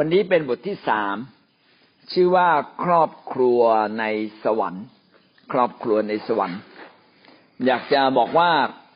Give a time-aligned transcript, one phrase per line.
[0.00, 1.16] วันนี้เป็นบทที่สาม
[2.12, 2.48] ชื่อว่า
[2.84, 3.60] ครอบครัว
[3.98, 4.04] ใน
[4.44, 4.84] สวรรค์
[5.52, 6.60] ครอบครัวในสวรรค์
[7.66, 8.50] อยากจะบอกว่า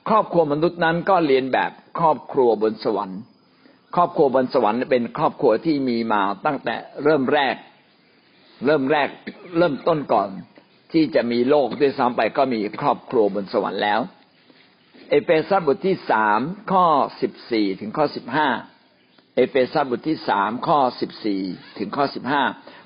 [0.09, 3.21] ครอบครัวมนุษย์นั้นก็เรียนแบบครอบครัวบนสวรรค์
[3.97, 6.75] ครอบครัวบนสวรรค์เป็นครอบครัวที่มีมาตั้งแต่
[7.05, 7.57] เริ่มแรก
[8.67, 9.09] เริ่มแรก
[9.59, 10.29] เริ่มต้นก่อน
[10.93, 14.01] ที่จะมีโลกด้วยซ้ำไปก็มีครอบครัวบนสวรรค์แล้ว
[15.11, 16.41] เอเฟซัสบทที่สาม
[16.73, 16.87] ข้อ
[17.21, 18.49] สิบสี่ถึงข้อสิบห้า
[19.37, 21.43] เอเฟซัสบทที่สามข้อสิบสี่
[21.79, 22.43] ถึงข้อสิบห้า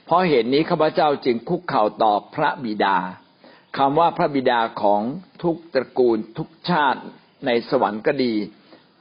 [0.07, 2.97] เพราะเหตุนี้ข้าพเจ้าจึงคุกเข่าต่อพระบิดา
[3.79, 5.03] คำว่าพระบิดาของ
[5.43, 7.01] ทุกตระกูลทุกชาติ
[7.47, 8.35] ในสวรรค์ก็ดี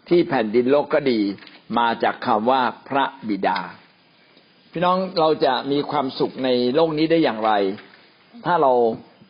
[0.10, 1.20] ที่แผ่นดินโลกก็ดี
[1.78, 3.60] มาจากคำว่าพระบิดา
[4.72, 7.52] พี่น้องเราจะมีความสุขในโลกนี้ได้อย่างไร
[8.46, 8.74] ถ้าเรา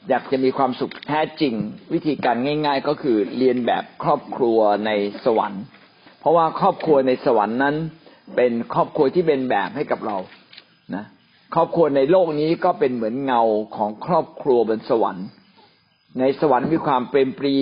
[0.09, 1.53] อยากจะมีความสุขแท้จริง
[1.93, 4.91] วิธีการง่าย ๆ ก็คือเรียนแบบครอบครัวใน
[5.25, 5.63] สวรรค์
[6.19, 7.77] เพราะว่าครอบครัวในสวรรค์นั้น
[8.35, 10.17] เป็นครอบครัวที่เป็นแบบให้กับเรา
[10.95, 11.03] นะ
[11.55, 13.41] ครอบครัวในโลกนี้ก็เป็นเหมือนเงา
[13.75, 15.27] ของครอบครัวบนสวรรค์
[16.19, 17.55] ในสวรรค์มีความเป็นปรี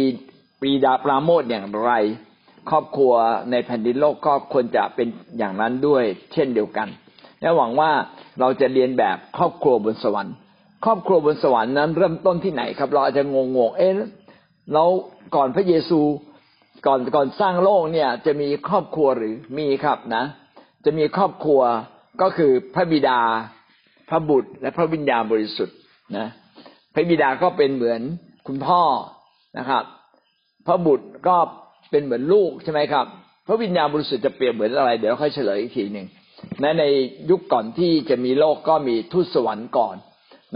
[0.59, 1.91] ปรีดาปราโมทอย่างไร
[2.69, 3.13] ครอบครัว
[3.51, 6.03] ในแผ่นดินโลกก็ควรจะเป็นอย่างนั้นด้วย
[6.33, 6.87] เช่นเดียวกัน
[7.41, 7.91] และหวังว่า
[8.39, 10.35] เราจะเรียนแบบครอบครัวบนสวรรค์
[10.85, 13.91] ครอบครัวบนสวรรค์นั้น เริ่มต้นที่ไหนครับ เราอาจจะงงงเอ๊ะ
[14.73, 14.83] เรา
[15.35, 16.01] ก่อนพระเยซู
[16.87, 20.23] ก่อนก่อนสร้างโลกเนี่ยจะมีครอบครัวหรือมีครับนะ
[20.85, 21.61] จะมีครอบครัว
[22.21, 23.19] ก็คือพระบิดา
[24.09, 25.77] พระบุตร และพระวิญญาณบริสุทธิ์
[26.17, 26.27] นะ
[26.93, 28.01] พระบิดาก็เป็นเหมือน
[28.47, 28.81] คุณพ่อ
[29.57, 29.83] นะครับ
[30.67, 31.35] พระบุตรก็
[31.91, 33.05] เป็นเหมือนลูกใช่ไหมครับ
[33.47, 36.07] พระวิญญาณบริสุทธิ์จะเปรียบเหมือนอะไร เดี๋ยวค่อยเฉลยอีกทีหนึ่ง
[36.63, 36.85] นะใน
[37.29, 39.95] ยุคก่อนที่จะมีโลกก็มีทูตสวรรค์ก่อน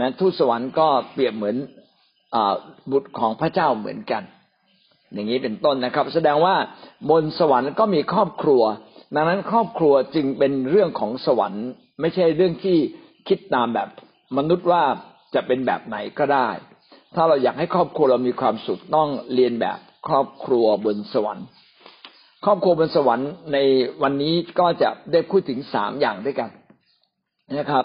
[0.00, 1.56] นะทูตสวรรค์ก็เปรียบเหมือน
[2.34, 2.36] อ
[2.90, 4.22] บุตรของพระเจ้าเหมือนกัน
[5.12, 6.54] อย่างนี้เป็นต้นนะครับ แสดงว่า
[7.10, 8.62] บนสวรรค์ก็มีครอบครัว
[9.14, 11.66] ดังนั้นครอบครัวจึงเป็นเรื่องของสวรรค์
[12.00, 12.78] ไม่ใช่เรื่องที่
[13.28, 13.88] คิดตามแบบ
[14.36, 14.82] มนุษย์ว่า
[15.34, 16.48] จะเป็นแบบไหนก็ได้
[17.14, 21.46] ถ้าเราอยากให้ครอบครัวเรามีความสุขต้องเรียนแบบครอบครัวบนสวรรค์
[22.44, 23.58] ครอบครัวบนสวรรค์ใน
[24.02, 26.50] วันนี้ก็จะได้พูดถึงสามอย่างด้วยกัน
[27.58, 27.84] นะครับ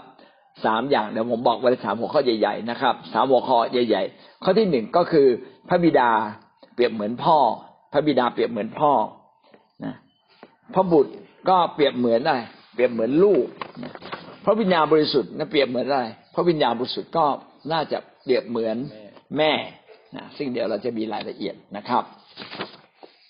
[0.66, 5.28] สามอย่างเดี๋ยวผมบอกไว้สามหัวข้อใหญ่ๆนะครับสามหัวข้อใหญ่ ๆ ข้อที่หนึ่งก็คือ
[5.70, 6.10] พระบิดา
[6.74, 7.38] เปรียบเหมือนพ่อ
[7.94, 8.92] พระบิดาเปรียบเหมือนพ่อ
[10.76, 11.14] พระบุตร
[11.50, 12.42] ก็เปรียบเหมือนอะไร
[12.74, 13.46] เปรียบเหมือนลูก
[14.46, 17.26] พระวิญญาณบริสุทธิ์นั่นเปรียบเหมือนอะไรพระวิญญาณบริสุทธิ์ก็
[17.72, 18.78] น่าจะเปรียบเหมือน
[19.38, 19.52] แม่
[20.16, 22.04] นะซึ่งเดี๋ยวเราจะมีรายละเอียดนะครับ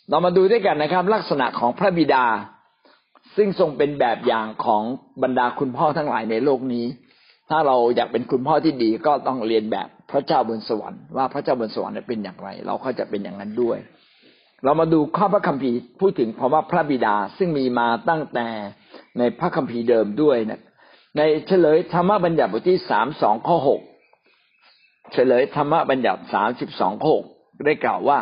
[0.10, 2.26] เรามาดูด้วยกันนะครับ ลักษณะของพระบิดา
[3.36, 4.84] ซึ่งทรงเป็นแบบอย่างของ
[5.24, 6.86] บรรดาคุณพ่อทั้งหลายในโลกนี้
[7.50, 13.78] ถ้าเราอยากเป็นคุณพ่อที่ดีก็ต้องเรียนแบบพระเจ้าบนสวรรค์ว่าพระเจ้าบนสวรรค์เป็นอย่างไร เราก็จะเป็นอย่างนั้นด้วย
[14.66, 18.48] เรามาดูข้อพระคัมภีร์พูดถึงคำว่าพระบิดาซึ่งมีมาตั้งแต่
[19.18, 20.62] ในพระคัมภีร์เดิมด้วยนะ
[21.18, 23.82] ในเฉลยธรรมบัญญัติบทที่สามสองข้อหก
[25.14, 27.26] เฉลยธรรมบัญญัติสามสิบสองข้อหก
[27.66, 28.20] ได้กล่าวว่า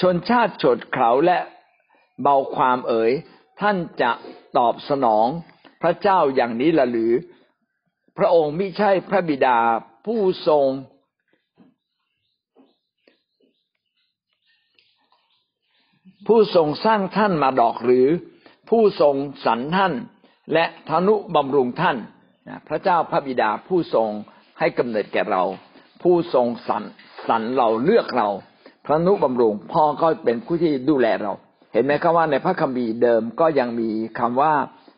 [0.00, 1.38] ชนชาติโฉดเขาและ
[2.22, 3.12] เบาความเอ๋ย
[3.60, 4.10] ท่านจะ
[4.58, 5.26] ตอบสนอง
[5.82, 7.12] พระเจ้าอย่างนี้ละหรือ
[8.18, 9.58] พระองค์ไม่ใช่พระบิดา
[10.06, 10.66] ผู้ทรง
[16.28, 18.06] ผู้ทรงสร้างท่านมาดอกหรือ
[18.70, 19.14] ผู้ทรง
[19.46, 19.92] สรรท่าน
[20.52, 21.96] และทนุบำรุงท่าน
[22.68, 24.10] พระเจ้าพระบิดาผู้ทรง
[24.58, 25.42] ให้กำเนิดแก่เรา
[26.02, 26.82] ผู้ทรงสรร
[27.28, 28.28] สรรเราเลือกเรา
[28.86, 31.32] พระนุบำรุงพ่อก็เป็นผู้ที่ดูแลเรา
[31.72, 34.52] เห็นไหมครับว่าในพระคัมภีร์เดิมก็ยังมีคำว่า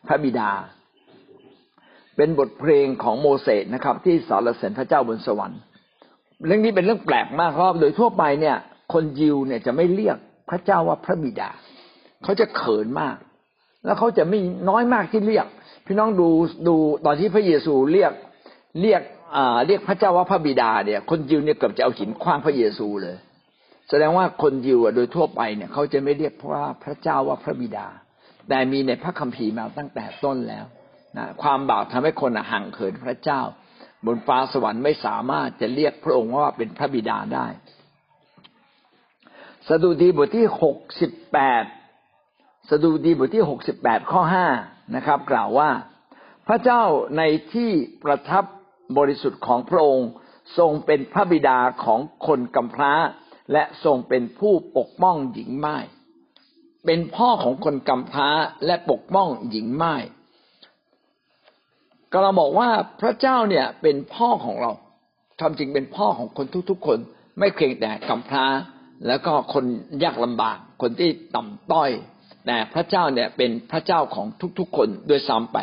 [0.07, 0.51] พระบิดา
[2.17, 5.61] เป็นบทเพลงของโมเสสนะครับ ที่สรรเสริญพระเจ้าบนสวรรค์
[6.47, 8.57] เรื่องนี้เป็นเรื่องแปลกมากเพราะโดยทั่วไปเนี่ย
[8.93, 10.19] คนยิวเนี่ยจะไม่เรียก
[10.51, 11.51] พระเจ้าว่าพระบิดา
[12.23, 13.17] เขาจะเขินมาก
[13.85, 15.47] แล้วเขาจะไม่น้อยมากที่เรียก
[15.87, 16.29] พี่น้องดู
[16.69, 18.13] ดูตอนที่พระเยซูเรียก
[18.81, 19.03] เรียก
[19.67, 23.17] เรียกพระเจ้าว่าพระบิดาเนี่ย คนยิวเนี่ยเกือบจะเอาหินคว้างพระเยซูเลย
[23.89, 27.87] แสดงว่าคนยิวโดยทั่วไปเนี่ย เขาจะไม่เรียกพระพระเจ้าว่าพระบิดา
[28.49, 30.65] แต่มีในพระคัมภีร์มาตั้งแต่ต้นแล้ว
[31.17, 33.41] นะความบาปทำให้คนห่างเขินพระเจ้า
[34.07, 37.47] บนฟ้าสวรรค์ไม่สามารถจะเรียกพระองค์ว่าเป็นพระบิดาได้
[39.73, 41.65] สดุดีบทที่หกสิบแปด
[42.71, 44.49] สดุดีบทที่หกสิบแปดข้อห้า
[44.95, 45.71] นะครับ กล่าวว่า
[46.47, 46.83] พระเจ้า
[47.17, 47.23] ใน
[47.53, 47.71] ที่
[48.05, 48.45] ประทับ
[48.99, 50.11] บริสุทธิ์ของพระองค์
[50.59, 52.93] ทรงเป็นพระบิดาของคนกำพร้า
[53.53, 55.77] และทรงเป็นผู้ปกป้องหญิงไม้
[56.87, 58.29] เป็นพ่อของคนกำพร้า
[58.67, 59.95] และปกป้องหญิงไม้
[62.13, 62.71] ก็เราบอกว่า
[63.01, 64.73] พระเจ้าเนี่ยเป็นพ่อของเรา
[65.41, 66.99] ทำจริงเป็นพ่อของคนทุกๆคน
[67.39, 68.47] ไม่เพียงแต่กำพร้า
[69.07, 69.65] แล้วก็คน
[70.03, 71.91] ยากลำบาก คนที่ต่ำต้อย
[72.47, 74.27] แต่พระเจ้าเนี่ยเป็นพระเจ้าของ
[74.59, 75.59] ทุกๆคนด้วยซ้ำไป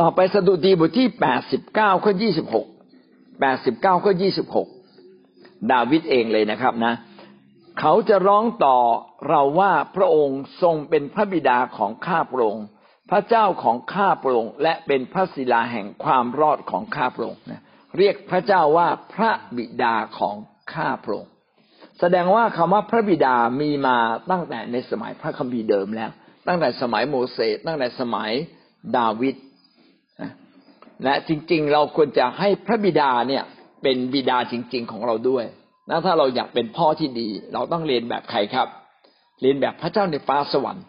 [0.00, 2.66] ต่อไปสดุดีบทที่แปดสิบเก้าข้อยี่สิบหก
[3.40, 4.68] แปดสิบเก้าข้อยี่สิบหก
[5.72, 6.94] ดาวิดเองเลยนะครับนะ
[7.80, 8.78] เขาจะร้องต่อ
[9.28, 12.66] เราว่าพระองค์ทรงเป็นพระบิดาของข้าพระองค์
[13.12, 17.62] พระเจ้าของข้าพระองค์และเป็นพระศิลาแห่งความรอดของข้าพระองค์นะ
[17.98, 20.36] เรียกพระเจ้าว่าพระบิดาของ
[20.74, 21.30] ข้าพระองค์
[22.00, 23.96] แสดงว่าคำว่าพระบิดามีมา
[24.30, 26.10] ตั้งแต่ในสมัยพระคัมภีร์เดิมแล้ว
[26.46, 28.30] ตั้งแต่สมัยโมเสสตั้งแต่สมัย
[28.96, 29.36] ดาวิด
[31.04, 33.44] และจริง ๆ เราควรจะให้พระบิดาเนี่ย
[33.82, 35.44] เป็นบิดาจริง ๆ ของเราด้วย
[35.90, 38.68] นะถ้าเราอยากเป็นพ่อที่ดี เราต้องเรียนแบบใครครับ
[39.40, 40.84] เรียนแบบพระเจ้าในฟ้าสวรรค์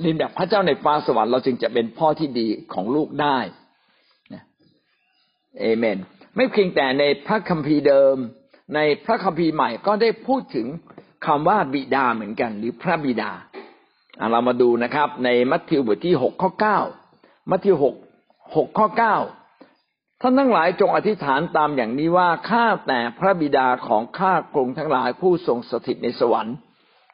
[0.00, 3.38] เรียนแบบพระเจ้าในฟ้าสวรรค์เราจึงจะเป็นพ่อที่ดีของลูกได้
[5.60, 5.98] เอเมน
[6.36, 8.16] ไม่เพียงแต่ในพระคัมภีร์เดิม
[8.74, 10.66] ในพระคัมภีร์ใหม่ก็ได้พูดถึง
[11.26, 13.30] คำว่าบิดาเหมือนกัน หรือพระบิดา
[14.30, 16.78] เรามาดูนะครับ ในมัทธิวบทที่หกข้อเก้า
[17.50, 17.94] มัทธิวหก
[18.56, 19.16] หกข้อเก้า
[20.20, 26.56] ท่านทั้งหลายจงอธิษฐานตามอย่างนี้ว่าข้าแต่พระบิดาของข้ากรุงทั้งหลายผู้ทรงสถิตในสวรรค์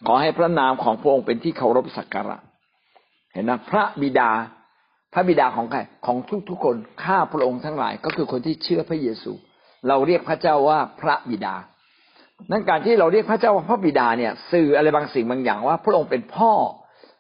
[0.07, 2.37] ขอให้พระนามของพระองค์เป็นที่เคารพสักการะ
[3.37, 4.31] เห็นนะพระบิดา
[5.13, 9.33] พระบิดาของใครของทุกทุกคนข้าพระองค์ทั้งหลายก็คือคนที่เชื่อพระเยซู
[9.89, 11.55] เราเรียกพระเจ้าว่าพระบิดา
[12.51, 16.53] นั่นการที่เราเรียกพระเจ้าว่าพระบิดาเนี่ย สื่ออะไรบางสิ่งบางอย่างว่า พระองค์เป็นพ่อ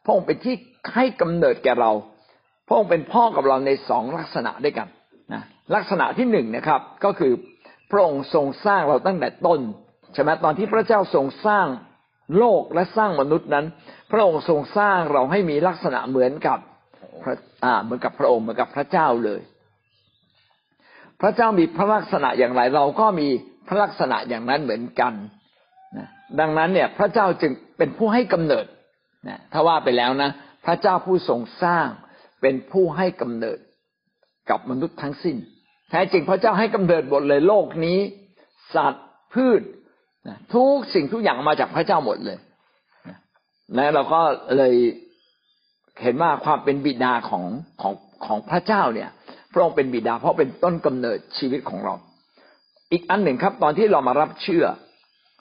[0.05, 0.55] พระองค์เป็นที่
[0.95, 1.93] ให้กำเนิดแก่เรา
[2.69, 4.89] พระองค์เป็นพ่อกับเราในสองลักษณะด้วยกัน
[5.33, 5.43] นะ
[5.75, 7.33] ลักษณะที่หนึ่งนะครับ ก็คือ
[7.91, 9.61] พระองค์ทรงสร้างเราตั้งแต่ต้น
[10.15, 11.67] ใช่ไหมตอนที่พระเจ้าทรงสร้าง
[12.38, 13.67] โลกและสร้างมนุษย์นั้น
[14.11, 16.58] พระองค์ทรงสร้างเราให้มีลักษณะเหมือนกับ
[17.23, 17.34] พระ
[17.64, 19.40] อ่าเหมือนกับพระองค์เหมือนกับพระเจ้าเลย
[21.20, 23.28] พระเจ้ามีพระลักษณะอย่างไร เราก็มี
[23.69, 25.12] พระลักษณะอย่างนั้นเหมือนกัน
[25.96, 26.08] นะ
[26.40, 28.67] ดังนั้นเนี่ย พระเจ้าจึงเป็นผู้ให้กำเนิด
[29.29, 30.31] นะถ้าว่าไปแล้วนะ
[30.67, 31.88] พระเจ้าผู้ทรงสร้าง
[32.40, 33.58] เป็นผู้ให้กำเนิด
[34.50, 35.37] กับมนุษย์ทั้งสิ้น
[35.90, 37.99] แท้จริงพระเจ้าให้กำเนิดหมดเลยโลกนี้
[38.75, 39.62] สัตว์พืช
[40.55, 42.38] ทุกสิ่งทุกอย่างมาจากพระเจ้าหมดเลย
[43.75, 44.20] และเราก็
[44.56, 44.75] เลย
[46.02, 47.44] เห็นว่าความเป็นบิดาของ
[47.81, 47.94] ของ
[48.26, 49.11] ของพระเจ้าเนี่ย
[49.52, 51.94] พระองค์เป็นบิดาเพราะเป็นต้นกำเนิดชีวิตของเรา
[52.93, 54.64] อีกอันหนึ่งครับ ตอนที่เรามารับเชื่อ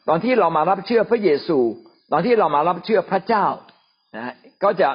[0.09, 1.59] ตอนที่เรามารับเชื่อพระเยซู
[2.11, 3.45] ตอนที่เรามารับเชื่อพระเจ้า
[4.15, 4.33] นะ
[4.63, 4.89] ก็จะ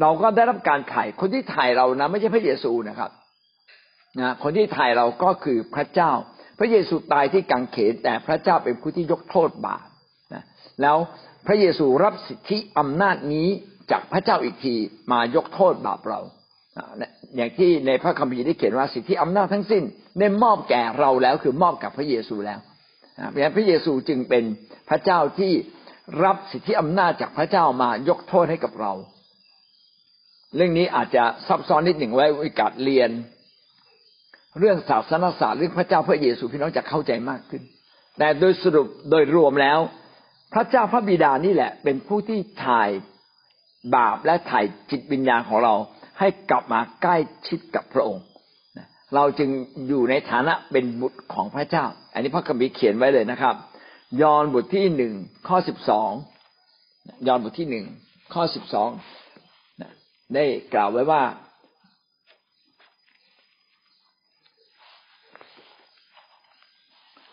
[0.00, 3.10] เราก็ได้รับการไถ่คนที่ไถ่เรานะ ไม่ใช่พระเยซูนะครับ
[4.20, 6.12] นะคนที่ไถ่เราก็คือพระเจ้า
[6.60, 9.86] พระเยซูตายที่กังเขนแต่พระเจ้าเป็นผู้ที่ยกโทษบาป
[10.34, 10.44] นะ
[10.82, 10.96] แล้ว
[11.46, 13.48] พระเยซูรับสิทธิอำนาจนี้
[13.90, 14.74] จากพระเจ้าอีกที
[15.12, 16.20] มายกโทษบาปเรา
[17.36, 19.82] อย่างที่ในพระคัมภีร์ได้เขียนว่าสิทธิอำนาจทั้งสิ้น
[20.18, 22.58] ได้มอบแก่เราแล้วคือมอบกับพระเยซูแล้ว
[23.28, 24.44] เพราะฉะนั้นพระเยซูจึงเป็น
[24.88, 25.52] พระเจ้าที่
[26.24, 28.92] รับสิทธิอำนาจจากพระเจ้ามายกโทษให้กับเรา
[30.56, 33.10] เรื่องนี้อาจจะซับซ้อนนิดหนึ่งไว้วิกาศเรียน
[34.58, 37.62] เรื่องศาสนศาสตร์เรื่องพระเจ้าพระเยซูพี่น้องจะเข้าใจมากขึ้น
[38.18, 39.78] แต่โดยสรุปโดยรวมแล้ว
[40.54, 42.90] พระเจ้าพระบิดานี่แหละ เป็นผู้ที่ถ่าย
[43.94, 45.74] บาปและถ่ายจิตวิญญาณของเรา
[46.18, 47.16] ให้กลับมาใกล้
[47.48, 48.24] ชิดกับพระองค์
[49.14, 49.50] เราจึง
[49.88, 53.54] อยู่ในฐานะเป็นบุตรของพระเจ้า อันนี้พระคัมภีร์เขียนไว้เลยนะครับ
[54.22, 55.14] ยอห์นบทที่หนึ่ง
[55.48, 56.10] ข้อสิบสอง
[57.26, 57.86] ยอห์นบทที่หนึ่ง
[58.34, 58.88] ข้อสิบสอง
[60.34, 61.22] ได้กล่าวไว้ว่า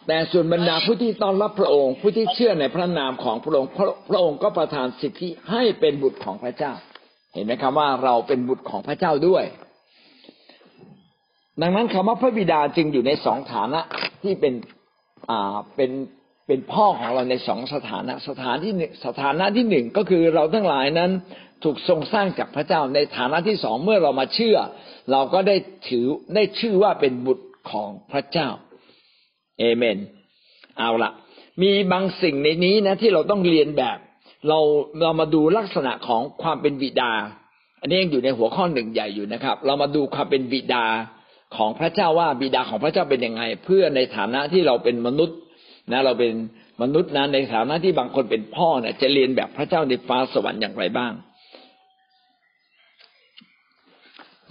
[0.08, 3.70] แต่ส่วนบรรดาผู้ที่ต้อนรับพระองค์ ผู้ที่เชื่อในพระนามของพระองค์
[4.10, 6.74] พระองค์ก็ประทานสิทธิให้เป็นบุตรของพระเจ้า
[7.34, 9.44] เห็นไหมครับว่าเราเป็นบุตรของพระเจ้าด้วย
[11.62, 13.82] ดังนั้นคำว่าพระบิดาจึงอยู่ในสองฐานะ
[14.24, 14.54] ที่เป็น
[15.30, 15.92] อ่าเป็น
[16.48, 18.74] เป็นพ่อของเราในสองสถานะสถานที่
[19.06, 21.12] สถานะที่หนึ่งก็คือเราทั้งหลายนั้น
[21.64, 24.58] ถูกทรงสร้างจากพระเจ้าในฐานะที่สองเมื่อเรามาเชื่อ
[25.12, 25.56] เราก็ได้
[25.90, 28.50] ถือได้ชื่อว่าเป็นบุตรของพระเจ้า
[29.60, 29.98] เอเมน
[30.78, 31.12] เอาละ
[31.62, 33.98] มีบางสิ่งในนี้นะ ที่เราต้องเรียนแบบ
[34.48, 34.60] เรา
[35.02, 37.12] เรามาดูลักษณะของความเป็นบิดา
[37.82, 40.86] อันนี้ยังอยู่ในหัวข้อหนึ่งใหญ่อยู่นะครับ เรามาดูความเป็นบิดา
[41.56, 45.38] ของพระเจ้าว่าบิดาของพระเจ้าเป็นยังไง เพื่อในฐานะที่เราเป็นมนุษย์
[45.92, 46.34] นะ เราเป็น
[46.82, 51.14] มนุษย์นะในฐานะที่บางคนเป็นพ่อเนี่ยจะเรียนแบบพระเจ้าในฟ้าสวรรค์อย่างไรบ้าง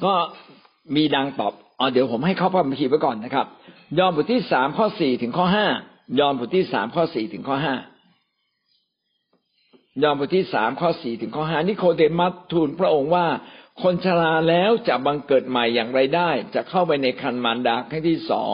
[0.04, 0.14] ก็
[0.96, 3.46] มีดังตอบอ๋อเดี๋ยวผมให้เข้าพระคัมภีร์ไว้ก่อนนะครับ
[3.98, 5.66] ยอห์นบทที่สามข้อสี่ถึงข้อห้า
[6.18, 7.74] ยอห์นบทที่สามข้อสี่ถึงข้อห้า
[10.02, 13.26] ยอห์นบทที่สามข้อสี่ถึงข้อห้านิโคเดมัสทูลพระองค์ว่า
[13.82, 18.52] คนชราแล้วจะบังเกิดใหม่อย่างไรได้ จะเข้าไปในคันมารดาครั้งที่สอง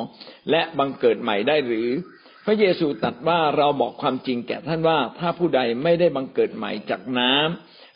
[0.50, 1.88] และบังเกิดใหม่ได้หรือ
[2.46, 7.32] พระเยซูตรัสว่าเราบอกความจริงแก่ท่านว่า ถ้าผู้ใดไม่ได้บังเกิดใหม่จากน้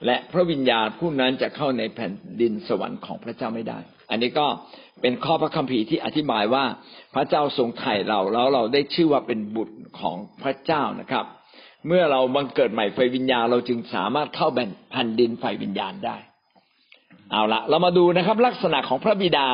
[0.06, 3.78] และพระวิญญาณผู้นั้นจะเข้าในแผ่นดินสวรรค์ของพระเจ้าไม่ได้
[4.10, 4.46] อันนี้ก็
[5.02, 6.64] เป็นข้อพระคัมภีร์ที่อธิบายว่า
[7.14, 11.24] พระเจ้าทรงไถ่เราแล้วเราได้ชื่อว่าเป็นบุตรของพระเจ้านะครับ
[11.86, 14.48] เมื่อเราบังเกิดใหม่ไฟวิญญาณเราจึงสามารถเข้า
[14.92, 16.16] แผ่นดินไฟวิญญาณได้
[17.30, 19.48] เอาละเรามาดูนะครับ ลักษณะของพระบิดา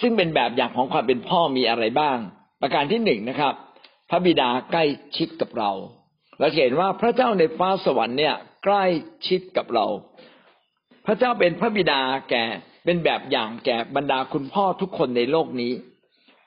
[0.00, 2.18] ซึ่งเป็นแบบอย่างของความเป็นพ่อมีอะไรบ้าง
[2.60, 3.54] ประการที่หนึ่งนะครับ
[4.10, 4.84] พระบิดาใกล้
[5.16, 5.70] ชิดกับเรา
[6.38, 8.84] เราเห็นว่าพระเจ้าในฟ้าสวรรค์เนี่ย ใกล้
[9.26, 9.86] ชิดกับเรา
[11.06, 12.00] พระเจ้าเป็นพระบิดา
[12.30, 12.44] แก่
[12.84, 15.72] เป็นแบบอย่างแก่บรรดาคุณพ่อทุกคนในโลกนี้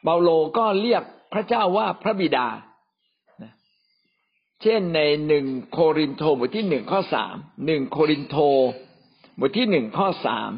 [0.04, 1.04] เปาโลก็เรียก
[1.34, 2.48] พระเจ้าว่าพระบิดา
[4.62, 8.36] เช่นในหนึ่งโครินโตบทที่หนึ่งข้อสาม หนึ่งโครินโต
[9.40, 10.52] บทที่หนึ่งข้อสาม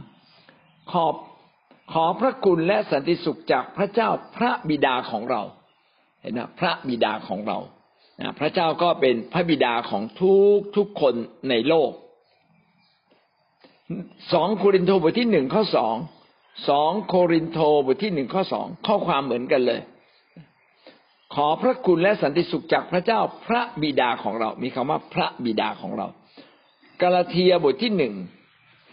[0.92, 1.16] ขอบ
[1.94, 5.42] ขอพระคุณและสันติสุขจากพระเจ้าพระบิดาของเรา
[6.22, 7.58] เห็นนะพระบิดาของเรา
[8.40, 11.14] พระเจ้าก็เป็นพระบิดาของทุกทุกคน
[11.50, 11.92] ในโลก
[14.34, 15.96] สองโครินโตบทที่หนึ่งข้อสอง
[16.70, 19.82] สองโครินโตบทที่หนึ่งข้อสองข้อความเหมือนกันเลย
[21.36, 26.08] ขอพระคุณและสันติสุขจากพระเจ้าพระบิดาของเรา มีคำว่าพระบิดาของเรา
[27.02, 28.14] กาลาเทียบทที่หนึ่ง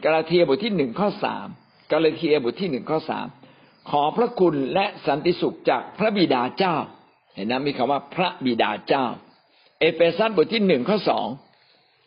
[0.05, 1.47] กาลาเทียบทที่หนึ่งข้อสาม
[1.93, 3.27] กาลาเทียบทที่หนึ่งข้อสาม
[3.91, 6.77] ขอพระคุณและสันติสุขจากพระบิดาเจ้า
[7.35, 9.05] เห็นนะมีคำว่าพระบิดาเจ้า
[9.81, 11.27] เอเฟซัสบทที่หนึ่งข้อสอง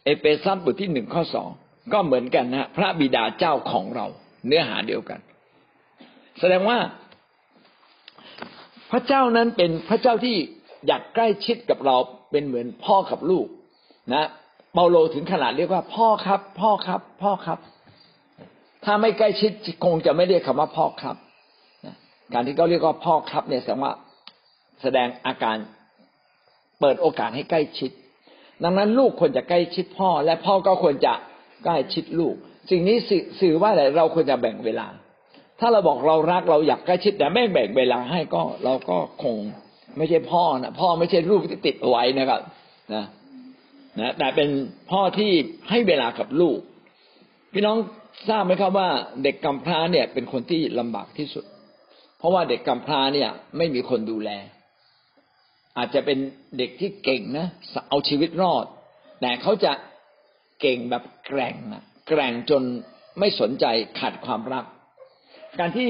[0.06, 1.50] เอเฟซัสบทที่หนึ่งข้อสอง
[1.94, 4.06] ก็เหมือนกันนะพระบิดาเจ้าของเรา
[4.48, 5.20] เนื้อหาเดียวกัน
[6.40, 6.78] แสดงว่า
[8.92, 10.36] พระเจ้านั้นเป็นพระเจ้าที่
[10.88, 11.96] อยากใกล้ชิดกับเรา
[12.32, 13.48] เป็นเหมือนพ่อกับลูก
[14.14, 14.28] นะ
[14.74, 17.60] เปาโลถึงขนาดเรียกว่า พ่อครับ พ่อครับ พ่อครับ
[18.86, 19.52] ถ้าไม่ใกล้ชิด
[19.86, 21.16] คงจะไม่เรียกคำว่าพ่อครับ
[22.34, 23.94] การที่เขาเรียกว่าพ่อครับ เนี่ยแสดงว่า
[24.82, 25.58] แสดงอาการ
[26.80, 27.92] เปิดโอกาสให้ใกล้ชิด
[28.64, 31.14] ดังนั้นลูกควรจะใกล้ชิดพ่อ และพ่อก็ควรจะ
[31.64, 32.36] ใกล้ชิดลูก
[32.70, 32.98] สิ่งนี้
[33.40, 34.88] สื่อว่าอะไรเราควรจะแบ่งเวลา
[35.60, 39.36] ถ้าเราบอกเรารักเราอยากใกล้ชิดแต่ไม่แบ่งเวลาให้ก็เราก็คง
[39.98, 42.42] ไม่ใช่พ่อนะพ่อไม่ใช่ลูกที่ติดเอาไว้นะครับ
[42.94, 43.06] นะ
[44.00, 44.50] นะแต่เป็น
[44.92, 45.32] พ่อที่
[45.70, 46.60] ให้เวลากับลูก
[47.54, 47.78] พี่น้อง
[48.30, 48.90] ทราบไหมครับว่า
[49.24, 51.46] เด็กกำพร้าเนี่ยเป็นคนที่ลำบากที่สุด
[52.18, 54.30] เพราะว่าเด็กกำพร้าเนี่ยไม่มีคนดูแล
[55.78, 56.18] อาจจะเป็น
[56.58, 57.48] เด็กที่เก่งนะ
[57.90, 58.66] เอาชีวิตรอด
[59.22, 59.72] แต่เขาจะ
[60.62, 62.64] เก่งแบบแกร่งนะแกร่งจน
[63.20, 63.66] ไม่สนใจ
[64.00, 64.66] ขาดความรัก
[65.60, 65.90] การที่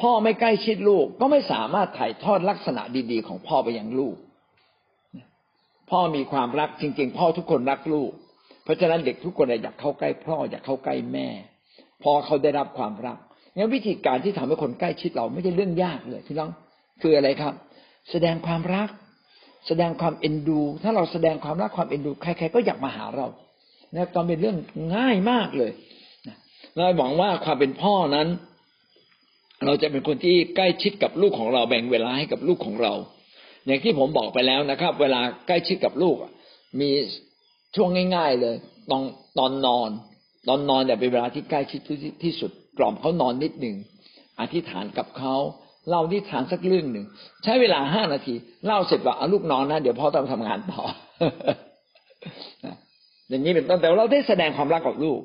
[0.00, 4.16] พ่อไม่ใกล้ชิดลูกก็ไม่สามารถถ่ายทอดลักษณะดีๆ ของพ่อไปยังลูก
[5.90, 8.10] พ่อมีความรักจริง ๆ พ่อทุกคนรักลูก
[8.64, 11.28] เพราะฉะนั้นเด็กทุกคนอยากเข้าใกล้พ่ออยากเข้าใกล้แม่
[12.02, 13.18] พอเขาได้รับความรัก
[13.56, 16.50] งั้นวิธีการที่ทำให้คนใกล้ชิดเราไม่ใช่เรื่องยากเลยพี่น้อง
[17.02, 17.54] คืออะไรครับ
[18.10, 18.88] แสดงความรัก
[19.66, 23.26] แสดงความเอ็นดู ถ้าเราแสดงความรักความเอ็นดู ใครๆก็อยากมาหาเรา
[23.96, 24.56] นะตอนเป็นเรื่อง
[24.96, 25.72] ง่ายมากเลย
[26.76, 28.28] เราหวังว่าความเป็นพ่อนั้น
[29.64, 32.92] เราจะเป็นคนที่ใกล้ชิดกับลูกของเราแบ่งเวลาให้กับลูกของเรา
[33.66, 36.16] อย่างที่ผมบอกไปแล้วนะครับ เวลาใกล้ชิดกับลูก
[36.80, 36.90] มี
[37.76, 38.56] ช่วงง่าย ๆ เลย
[38.90, 39.02] ตอน
[39.38, 39.90] ตอนนอน
[40.48, 41.80] ตอนนอนเนี่ยเป็นเวลาที่ใกล้ชิด
[42.24, 43.76] ที่สุด กล่อมเขานอนนิดหนึ่ง
[44.40, 45.34] อธิษฐานกับเขา
[45.88, 47.06] เล่านิทานสักเรื่องหนึ่ง
[47.44, 48.34] ใช้เวลาห้านาที
[48.66, 50.82] เล่าเสร็จว่าเอาลูกนอนนะ เดี๋ยวพ่อต้องทำงานต่อ
[53.28, 55.20] อย่างนี้เป็นต้นแต่เราได้แสดงความรักกับลูก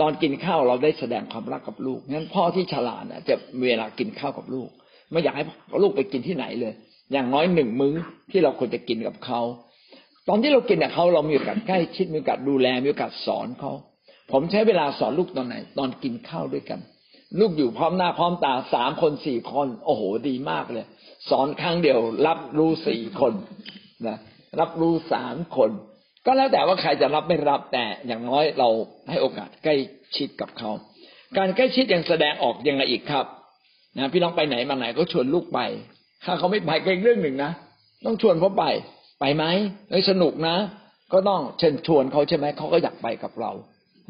[0.00, 4.68] ตอนกินข้าวเราได้แสดงความรักกับลูกงั้นพ่อที่ฉลาดจะเวลากินข้าวกับลูก
[5.10, 5.44] ไม่อยากให้
[5.82, 6.72] ลูกไปกินที่ไหนเลย
[7.12, 7.94] อย่างน้อยหนึ่งมื้อ
[8.30, 9.40] ที่เราควรจะกินกับเขา
[10.28, 13.72] ตอนที่เรากินกับเขาเรามีโอกาสใกล้ชิดมีโอกาสดูแลมีโอกาสสอนเขา
[14.32, 16.80] ผมใช้เวลาสอนลูกตอนไหน ตอนกินข้าวด้วยกัน
[17.40, 20.84] ลูกอยู่พร้อมหน้าพร้อมตาสามคนสี่คนโอ้โหดีมากเลย
[21.30, 23.32] สอนครั้งเดียว รับรู้สี่คน
[24.06, 24.16] นะ
[24.60, 25.70] รับรู้สามคน
[26.26, 28.68] ก็แล้วแต่ว่าใครจะรับไม่รับแต่อย่างน้อยเรา
[29.10, 29.74] ให้โอกาสใกล้
[30.16, 30.70] ชิดกับเขา
[31.36, 33.26] การใกล้ชิดยังแสดงออกยังไงอีกครับ
[33.98, 35.60] นะพี่น้องไปไหนมาไหนก็ชวนลูกไป
[36.24, 37.50] ถ้าเขาไม่ไปก็อีกเรื่องหนึ่งนะ
[38.04, 38.64] ต้องชวนเขาไป
[39.20, 39.44] ไปไหม
[39.90, 40.56] เฮ้ยสนุกนะ
[41.12, 43.52] ก็ต้องเชิญชวนเขาใช่ไหมเขาก็อยากไปกับเรา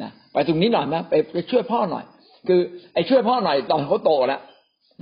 [0.02, 2.04] นะไปตรงนี้หน่อยนะไปไปช่วยพ่อหน่อย
[2.48, 2.60] คือ
[2.94, 4.40] ไอ้ช่วยพ่อหน่อยตอนเขาโตแล้ว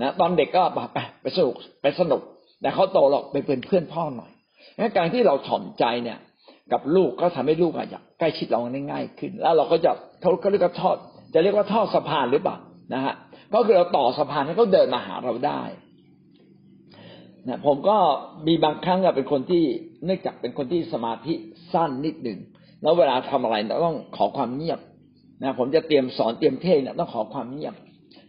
[0.02, 2.21] นะตอนเด็กก็ไปไปสนุกไปสนุก
[2.61, 4.30] แต่เขาโตหรอกไปเป็นเพื่อนพ่อหน่อย
[4.78, 6.18] งั้นการที่เราถ่อมใจเนี่ย
[6.73, 9.90] กับลูกก็ทำให้ลูกอาจจะใกล้ชิดเราง่ายขึ้น แล้วเราก็จะ
[10.21, 10.97] เขาเขาเรียกว่าทอด
[11.35, 12.56] จะเรียกว่าทอดสะพานหรือเปล่า
[12.94, 13.14] นะฮะ
[13.54, 15.62] ก็คือเราต่อสะพานให้เขาเดินมาหาเราได้
[17.49, 17.97] นะผมก็
[18.47, 19.64] มีบางครั้งเป็นคนที่
[20.04, 21.35] เนื่องจากเป็นคนที่สมาธิ
[21.73, 22.38] สั้นนิดหนึ่ง
[22.83, 23.56] แล้วเวลาทำอะไร
[23.87, 24.80] ต้องขอความเงียบ
[25.42, 27.75] นะผมจะเตรียมสอนเตรียมเทศเนี่ยต้องขอความเงียบ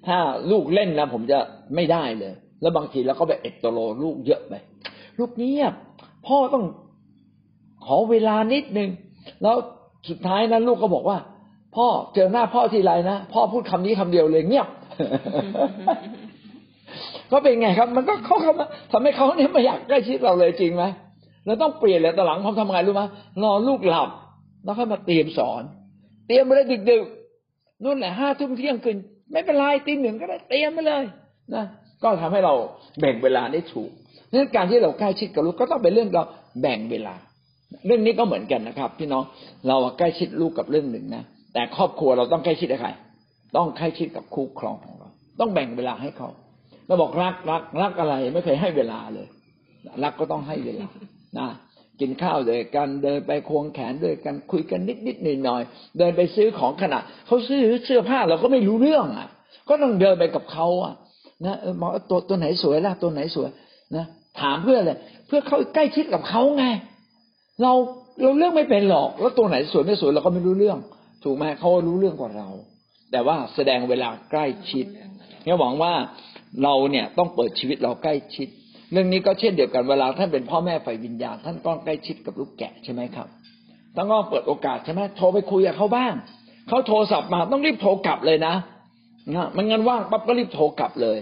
[0.07, 0.17] ถ้า
[0.51, 1.39] ลูกเล่นนะผมจะ
[1.75, 4.53] ไม่ได้เลย แล้วบางทีเราก็ไปเอ็ดตโลลูกเยอะไป
[5.19, 5.73] ลูกเงียบ
[6.27, 6.65] พ่อต้อง
[7.85, 8.89] ขอเวลานิดนึง
[9.41, 9.55] แล้ว
[10.09, 11.17] สุดท้ายนั้นลูกก็บอกว่า
[11.75, 14.67] พ่อเจอหน้าพ่อทีไรนะพ่อพูดคำนี้คำเดียวเลยเงียบ
[17.31, 18.53] ก็เป็นไงครับ มันก็เขาเขา
[18.91, 20.83] ทำให้เขาเนี่ยไม่อยากใกล้ชิดเราเลยจริงไหม
[21.45, 23.01] เราต้องเปลี่ยนเลยตอนหลังผมทำไงรู้ไหม
[23.43, 24.09] รอนลูกหลับ
[24.63, 25.63] แล้วค่อยมาเตรียมสอน
[26.27, 28.97] เตรียมไปเลยดึกๆนู่นแหละห้าทุ่มเที่ยงคืน
[29.31, 31.03] ไม่เป็นไรตีหนึ่งก็ได้เตรียมไปเลย
[31.53, 31.65] นะ
[32.01, 32.53] ก็ทำให้เรา
[32.99, 33.91] แบ่งเวลาได้ถูก
[34.31, 36.23] เรื่องการที่เราใกล้ชิดกับลูกก็ต้องเป็นเรื่องเรา
[36.61, 37.15] แบ่งเวลา
[37.85, 39.23] เรื่องนี้ก็เหมือนกันนะครับ พี่น้อง
[39.67, 42.89] เราใกล้ชิดลูกกับเรื่องหนึ่งนะแต่ครอบครัวเราต้องใกล้ชิดกับใคร
[43.55, 46.29] ต้องใกล้ชิดกับคู่ครองของเรา ต้องแบ่งเวลาให้เขา
[46.87, 49.27] เราบอกรักรักรักอะไรไม่เคยให้เวลาเลย
[50.03, 50.87] รักก็ต้องให้เวลา
[51.37, 51.47] นะ
[51.99, 55.61] กินข้าวด้วยกันเดินไปควงแขนด้วยกันคุยกันนิดนิดหน่อยหน่อย
[55.97, 59.29] เดินไปซื้อของขนาดเขาซื้อเสื้อผ้าเราก็ไม่รู้เรื่องอะ
[59.69, 60.93] ก็ต้องเดินไปกับเขาอะ
[61.45, 63.49] นะเออบอกตัวตัวไหนสวยล่ะตัวไหนสวย
[63.95, 64.05] นะ
[64.41, 64.91] ถามเพื่ออะไร
[65.27, 66.65] เพื่อเขาใกล้ชิดกับเขาไง
[67.61, 67.71] เรา
[68.21, 70.77] เราเรื่องไม่เป็นหรอก แล้วตัวไหนสวยไม่สวยเราก็ไม่รู้เรื่อง
[71.23, 72.49] ถูกไหมเขารู้เรื่องกว่าเรา
[73.11, 74.85] แต่ว่าแสดงเวลาใกล้ชิด
[75.43, 75.93] เนี่ยหวังว่า
[76.63, 78.47] เราเนี่ยต้องเปิดชีวิตเราใกล้ชิด
[78.91, 83.27] เรื่องนี้ก็เช่นเดียวกันเวลาท่านเป็นพ่อแม่ฝ่ายวิญญาณท่านก็ใกล้ชิดกับลูกแกะใช่ไหมครับ
[83.95, 86.13] ต้องก็เปิดโอกาสใช่ไหมโทรไปคุยกับเขาบ้าง
[86.67, 88.55] เขาโทรศัพท์มาต้องรีบโทรกลับเลยนะ
[89.35, 91.17] นะมันงั้นว่างปั๊บก็รีบโทรกลับเลย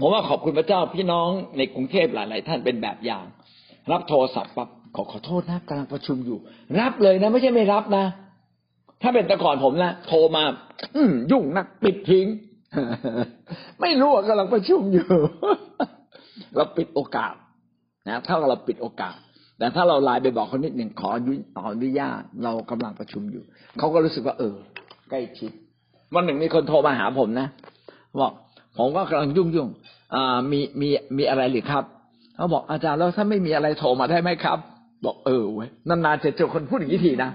[0.00, 3.24] ผมว่าขอบคุณพระเจ้าพี่น้องในกรุงเทพหลาย ๆ ท่านเป็นแบบอย่าง
[3.92, 6.38] รับโทรศัพท์ปั๊บ ขอขอโทษนะกำลังประชุมอยู่
[6.80, 8.04] รับเลยนะ ไม่ใช่ไม่รับนะ
[9.02, 10.42] ถ้าเป็นแต่ก่อนผมนะโทรมา
[10.96, 12.26] อืยุ่งนักปิดทิ้ง
[13.80, 15.06] ไม่รู้ว่ากำลังประชุมอยู่
[16.56, 17.34] เราปิดโอกาส
[18.08, 19.16] นะถ้าเราปิดโอกาส
[19.58, 21.18] แต่ถ้าเราไลน์ไปบอกเขานิดหนึ่งขออ
[21.82, 23.42] นุญาตเรากำลังประชุมอยู่
[23.78, 24.54] เขาก็รู้สึกว่า เออ
[25.10, 25.50] ใกล้ชิด
[26.14, 27.48] วันหนึ่งมีคนโทรมาหาผมนะ
[28.20, 28.32] บอก
[28.78, 29.68] ผมก็กำลังยุ่งยุ่ง
[30.52, 31.84] มีมีมีอะไรหรือครับ
[32.36, 34.58] เขาบอกอาจารย์แล้วถ้าไม่มีอะไรโทรมาได้ไหมครับ
[35.04, 37.30] บอกเออเว้ยนานๆจะเจอคนพูดอย่างนี้ทีนะ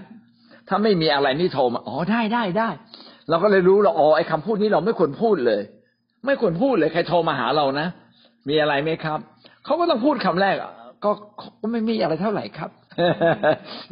[0.68, 2.70] ถ้าไม่มีอะไรนี่โทรมาอ๋อได้ได้ได้
[3.30, 5.62] เราก็เลยรู้เราอ๋อไอ้คำพูดนี้เราไม่ควรพูดเลย
[6.26, 7.88] ไม่ควรพูดเลยใครโทรมาหาเรานะ
[8.50, 9.20] มีอะไรไหมครับ
[9.66, 10.56] เขาก็ต้องพูดคำแรก
[11.04, 11.12] ก็
[11.62, 12.70] ก็ไม่มีอะไรเท่าไหร่ครับ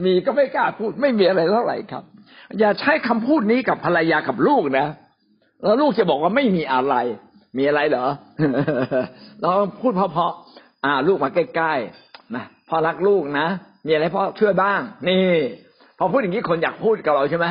[0.03, 2.03] มีก็ไม่กล้าพูด ไม่มีอะไรเท่าไหร่ครับ
[2.59, 4.88] อย่าใช้คำพูดนี้กับภรรยากับลูกนะ
[5.63, 6.95] แล้วลูกจะบอกว่าไม่มีอะไร
[7.57, 8.05] มีอะไรเหรอ
[9.41, 13.47] เราพูดเพราะๆอ่า ลูกมาใกล้ๆ นะพ่อรักลูกนะ
[13.86, 15.27] มีอะไรพ่อช่วยบ้าง นี่
[15.97, 17.47] พอพูดอย่างนี้คนอยากพูดกับเราใช่ไหม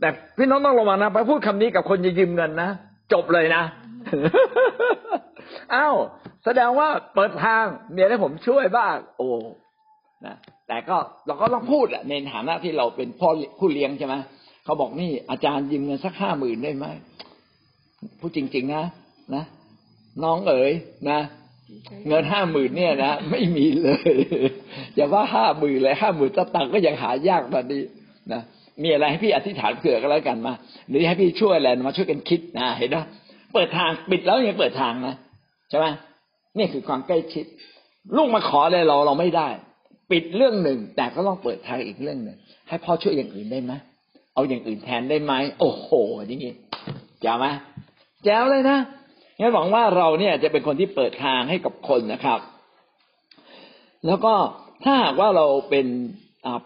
[0.00, 2.70] แต่พี่น้องต้องระวังนะไปพูดคำนี้กับคนจะยืมเงินนะ
[3.12, 3.62] จบเลยนะ
[5.74, 5.94] อ้าว
[6.44, 7.64] แสดงว่าเปิดทาง
[7.94, 9.28] มีอะไรผมช่วยบ้าง โอ้
[10.26, 10.36] นะ
[10.68, 14.14] แต่ก็เราก็ต้องพูดแหละในฐานะที่เราเป็นพ่อผู้เลี้ยงใช่ไหม
[14.64, 16.86] เขาบอกนี่อาจารย์ยืมเงินสักห้าหมื่นได้ไหม
[18.20, 18.84] พูดจริง ๆ นะ
[19.34, 19.44] นะ
[20.24, 20.72] น้องเอ๋ย
[21.10, 21.18] นะ
[22.08, 24.12] เงินห้าหมื่นเนี่ยนะไม่มีเลย
[24.94, 27.82] อย่าว่าห้าหมื่นเลยห้าหมื่นตะตังก็ยังหายากตอนนี้
[28.32, 28.42] นะ
[28.82, 30.52] มีอะไรให้พี่อธิษฐานเผื่อก็แล้วกันมา
[30.88, 32.96] หรือให้พี่ช่วยอะไรมาช่วยกันคิดนะเห็นไหม
[33.54, 35.14] เปิดทางปิดแล้วยังเปิดทางนะ
[35.70, 35.86] ใช่ไหม
[36.58, 37.44] นี่คือความใกล้ชิด
[38.16, 39.48] ลูกมาขออะไรเราเราไม่ได้
[40.10, 42.36] ปิดเรื่องหนึ่ง แต่ก็ต้องเปิดทางอีกเรื่องหนึ่ง
[42.68, 43.72] ให้พ่อช่วยอย่างอื่นได้ไหม
[44.34, 45.88] เอาอย่างอื่นแทนได้ไหมโอ้โห
[46.26, 46.52] อย่างนี้
[47.24, 47.46] จ๋าไหม
[48.24, 48.78] แจ๋วเลยนะ
[49.38, 52.40] งั้นหวังว่าเราเนี่ยจะเป็นคนที่เปิดทางให้กับคนนะครับ
[54.06, 54.34] แล้วก็
[54.84, 55.86] ถ้าหากว่าเราเป็น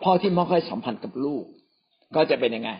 [0.02, 1.44] พ่อที่ไม่ค่อยสัมพันธ์กับลูก
[2.16, 2.70] ก็จะเป็นยังไง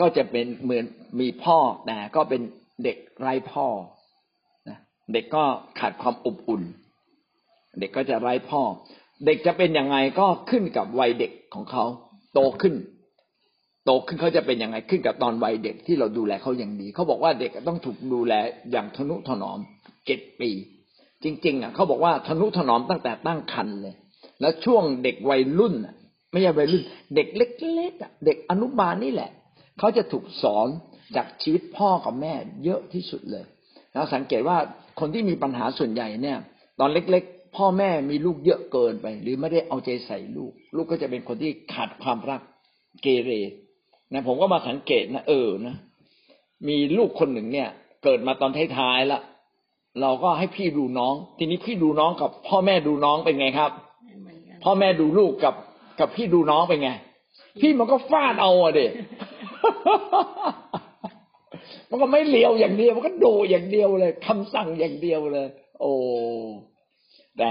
[0.00, 0.84] ก็จะเป็นเหมือน
[1.20, 2.40] มีพ่อแต่ก็เป็น
[2.84, 3.66] เด็กไร้พ่อ
[4.68, 4.78] นะ
[5.12, 5.44] เด็กก็
[5.78, 6.62] ขาดความอบอุ่น
[7.80, 8.62] เด็กก็จะไร้พ่อ
[9.26, 11.84] เด็กจะเป็นยังไงก็ขึ้นกับวัยเด็กของเขา
[12.34, 12.74] โตขึ้น
[13.86, 18.34] โตขึ้นเขาจะเป็นยังไงขึ้นกับตอนวัยเด็กที่เราดูแลเขาอย่างดีเขาบอกว่าเด็กต้องถูกดูแล
[18.72, 19.58] อย่างทนุถนอม
[20.06, 20.50] เจ็ดปี
[21.22, 23.94] จริง ๆ อะเขาบอกว่าทนุถนอมตั้งแต่ตั้งครรภ์เลย
[24.40, 25.74] แล้วช่วงเด็กวัยรุ่น
[26.30, 26.82] ไม่ใช่วัยรุ่น
[27.14, 29.30] เด็กเล็กๆเด็กอนุบาลนี่แหละ
[29.78, 30.68] เขาจะถูกสอน
[31.16, 33.44] จากชีวิตพ่อกับแม่เยอะที่สุดเลย
[33.92, 34.58] เราสังเกตว่า
[35.00, 36.38] คนที่มีปัญหาส่วนใหญ่เนี่ย
[36.80, 42.40] ตอนเล็ก ๆ พ่อแม่มีลูกเยอะเกินไป หรือไม่ได้เอาใจใส่ลูก ลูกก็จะเป็นคนที่ขาดความรัก
[43.02, 43.30] เกเร
[44.12, 45.76] นะผมก็มาสังเกตนะเออนะ
[46.68, 47.68] มีลูกคนหนึ่งเนี่ย
[48.04, 49.22] เกิดมาตอนท้ายๆแล้ว
[50.00, 53.70] เราก็ให้พี่ดูน้อง ทีนี้พี่ดูน้องกับ พ่อแม่ดูน้องเป็นไงครับ
[54.64, 55.54] พ่อแม่ดูลูกกับ
[56.00, 56.90] กับพี่ดูน้องเป็นไง
[57.60, 58.86] พี่มันก็ฟาดเอาอะเด็
[61.90, 65.48] มันก็ไม่เลี้ยวอย่างเดียว มันก็ดูอย่างเดียวเลยคำสั่งอย่างเดียวเลย
[65.80, 65.92] โอ้
[67.38, 67.50] แต่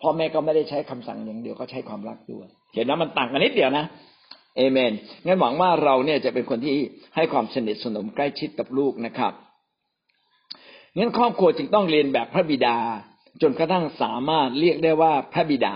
[0.00, 3.84] พ่อแม่ก็ไม่ได้ใช้คำสั่งอย่างเดียวก็ใช้ความรักด้วยเห็นนะมันต่างกันนิดเดียวนะ
[4.56, 4.92] เอเมน
[5.26, 6.74] งั้นหวังว่าเราเนี่ยจะเป็นคนที่
[7.16, 9.32] ให้ความสนิทสนมใกล้ชิดกับลูกนะครับ
[10.96, 12.76] งั้นครอบครัวจึงต้องเรียนแบบพระบิดา
[13.42, 15.74] จนกระทั่งสามารถเรียกได้ว่าพระบิดา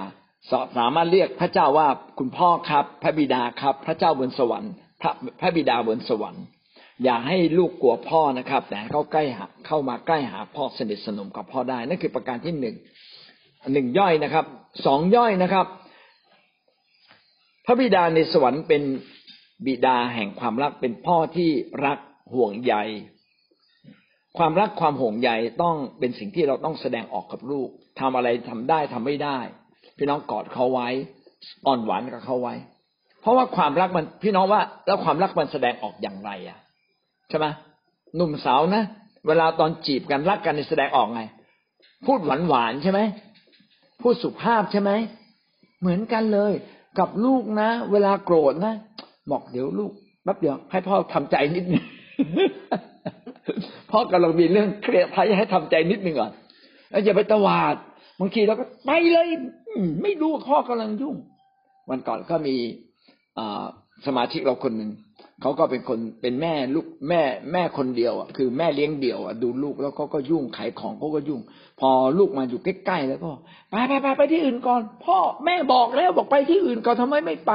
[0.50, 1.88] สสามารถเรียกพระเจ้าว่า
[2.18, 6.44] คุณพ่อครับ พระบิดาครับ พระเจ้าบนสวรรค์ พระพระบิดาบนสวรรค์
[7.04, 12.76] อย่าให้ลูกกลัวพ่อนะครับ แต่เข้าใกล้หาเข้ามาใกล้หาพ่อสนิทสนมกับพ่อได้นั่นคือประการที่หนึ่ง
[13.72, 14.44] หนึ่งย่อยนะครับ
[14.86, 15.66] สองย่อยนะครับ
[17.70, 18.83] ระบิดาในสวรรค์เป็น
[19.66, 21.50] บิดาแห่งความรักเป็นพ่อที่
[21.87, 21.98] รัก
[22.35, 22.74] ห่วงใย
[24.38, 25.30] ความรักความห่วงใย
[25.62, 27.68] ต้องเป็นสิ่งที่เราต้องแสดงออกกับลูก
[28.00, 29.38] ทำอะไรทำได้ทำไม่ได้
[29.96, 30.88] พี่น้องกอดเขาไว้
[31.66, 32.54] อ่อนหวานกับเขาไว้
[33.20, 36.59] เพราะว่าความรักมันพี่น้องว่าแล้วความรักมันแสดงออกอย่างไรอะ
[37.28, 37.46] ใช่ไหม
[38.16, 38.83] หนุ่มสาวนะ
[39.26, 41.22] เวลาตอนจีบกันรักกันแสดงออกไง
[42.06, 43.00] พูดหวานหวานใช่ไหม
[44.02, 44.90] พูดสุภาพใช่ไหม
[45.80, 46.52] เหมือนกันเลย
[46.98, 48.74] กับลูกนะ เวลาโกรธนะ
[49.31, 49.92] บอกเดี๋ยวลูก
[50.24, 51.85] แป๊บเดียวให้พ่อทำใจนิดนึง
[53.90, 56.33] พ่อกำลังมีเรื่องเครียดพให้ทำใจนิดนึงก่อน
[56.90, 57.74] แล้วอย่าไปตวาด
[58.20, 59.29] บางทีเราก็ไปเลย
[60.03, 61.16] ไม่รู้พ่อกำลังยุ่ง
[61.90, 62.55] วันก่อนก็มี
[64.07, 64.90] สมาชิกเราคนหนึ่ง
[65.42, 67.22] เขาก็เป็นคนเป็นแม่ลูกแม่
[67.53, 71.40] แม่คนเดียวอะคือแม่เลี้ยงเดี่ยวอะดูลูกแล้วก็ก็ยุ่งขายของเขาก็ยุ่ง
[71.81, 73.31] พอลูกมาอยู่ใกล้ๆแล้วก็
[73.70, 77.50] ไปไปไปไปที่อื่นก่อน พ่อแม่บอกแล้วบอกไปที่อื่นก่อนทำไมไม่ไป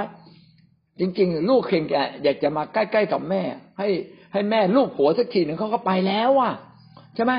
[1.00, 3.41] จริง ๆ ลูกเพียงแต่อยากจะมาใกล้ๆกับแม่
[3.80, 3.89] ให้
[4.34, 6.54] ให้แม่ลูกผัวสักทีหนึ่งเขาก็ไปแล้วอะ
[7.15, 7.34] ใช่ไหม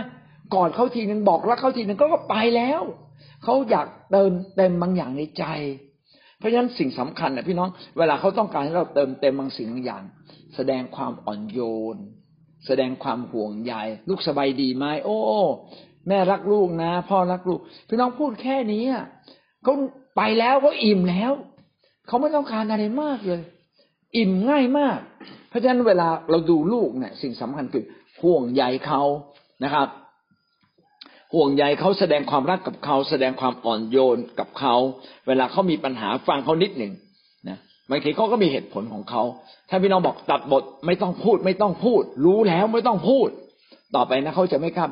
[0.55, 2.83] กอดเขาทีหนึ่งบอกรักเขาทีหนึ่งก็ก็ไปแล้ว
[3.45, 5.45] เขาอยากเติมเต็มบางอย่างในใจ
[6.39, 7.69] เพราะฉะนั้นสิ่งสำคัญนะพี่น้อง
[7.99, 10.03] เวลาเขาต้องการให้เราเติมเต็มบางสิ่งบางอย่าง
[10.57, 11.61] แสดงความอ่อนโย
[11.95, 11.97] น
[12.67, 13.75] แสดงความห่วงใย
[14.09, 15.19] ลูกสบายดีไหมโอ้
[16.09, 18.85] แม่รักลูกนะ พ่อรักลูก พี่น้องพูดแค่นี้
[19.63, 19.75] เขา
[20.17, 21.33] ไปแล้วเขาอิ่มแล้ว
[22.07, 23.41] เขาไม่ต้องการอะไรมากเลย
[24.17, 24.99] อิ่มง่ายมาก
[25.49, 27.85] เพราะฉะนั้นเวลาเราดูลูกเนี่ยสิ่งสำคัญคือ
[28.23, 29.03] ห่วงใยเขา
[29.65, 29.89] นะครับ
[31.37, 34.75] ห่วงใยเขาแสดงความรักกับเขาแสดงความอ่อนโยนกับเขา
[35.29, 36.93] เวลาเขามีปัญหาฟังเขานิดหนึ่ง
[37.49, 37.59] นะ
[37.91, 39.23] บางทีเขาก็มีเหตุผลของเขา
[39.69, 43.29] ถ้าพี่น้องบอกตัดบทไม่ต้องพูด ไม่ต้องพูด รู้แล้วไม่ต้องพูด
[43.97, 44.91] ต่อไปนะเขาจะไม่กล้า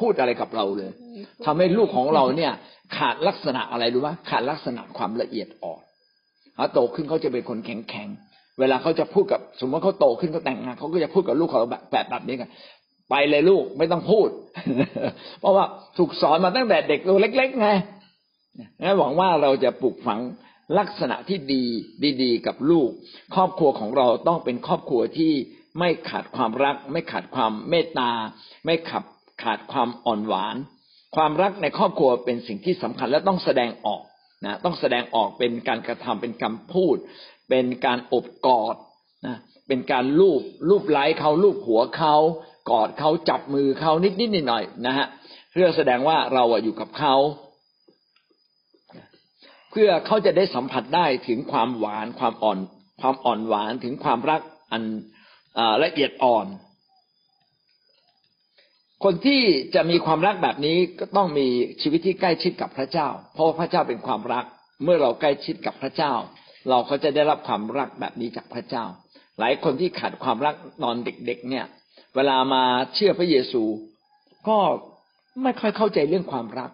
[0.00, 0.90] พูดอะไรกับเราเลย
[1.44, 2.52] ทำให้ลูกของเราเนี่ย
[2.96, 5.82] ขาดลักษณะอะไรรู้ไหมขาดลักษณะความละเอียดอ่อน
[6.54, 8.08] เขาโตขึ้นเขาจะเป็นคนแข็งแข็ง
[8.60, 12.50] เวลาเขาจะพูดกับ สมมติเขาโตขึ้นเขาแต่งงานเขาก็จะพูดกับลูกเขาแบบแบบแบบนี้กัน
[13.12, 14.28] ไปเลยลูกไม่ต้องพูด
[15.40, 15.64] เพราะว่า
[15.98, 17.68] ถูกสอนมาตั้งแต่เด็กตัวเล็กๆไง
[18.80, 20.20] งั้นหวังว่าเราจะปลูกฝัง
[20.78, 21.64] ลักษณะที่ดี
[22.22, 22.90] ดีๆ กับลูก
[23.34, 25.32] ครอบครัวของเราต้องเป็นครอบครัวที่
[25.78, 28.10] ไม่ขาดความรัก ไม่ขาดความเมตตา
[28.64, 29.04] ไม่ขับ
[29.42, 30.56] ขาดความอ่อนหวาน
[31.16, 34.02] ความรักในครอบครัวเป็นสิ่งที่สำคัญและต้องแสดงออก
[34.44, 36.96] นะต้องแสดงออกเป็นการกระทำเป็นคำพูด
[37.50, 38.76] เป็นการอบกอด
[39.26, 39.36] นะ
[39.68, 42.16] เป็นการลูบลูบไล้เขาลูบหัวเขา
[42.70, 45.06] กอดเขาจับมือเขานิดนิดหน่อยนะฮะ
[45.52, 47.14] เพื่อแสดงว่าเราอยู่กับเขา
[49.70, 52.58] เพื่อเขาจะได้สัมผัสได้ถึงความหวานความอ่อน
[53.00, 54.40] ความอ่อนหวานถึงความรัก
[54.72, 54.82] อัน
[55.84, 56.46] ละเอียดอ่อน
[59.04, 59.42] คนที่
[59.74, 61.46] จะมีความรักแบบนี้ก็ต้องมี
[61.82, 64.44] ชีวิตที่ใกล้ชิดกับพระเจ้า เพราะพระเจ้าเป็นความรัก
[64.84, 66.12] เมื่อเราใกล้ชิดกับพระเจ้า
[66.68, 68.84] เราก็จะได้รับความรักแบบนี้จากพระเจ้า
[69.38, 71.66] หลายคนที่ขาดความรักนอนเด็ก ๆ เนี่ย
[72.16, 73.62] เวลามาเชื่อพระเยซู
[74.48, 74.58] ก็
[75.42, 76.70] ไม่ค่อยเข้าใจเรื่องความรัก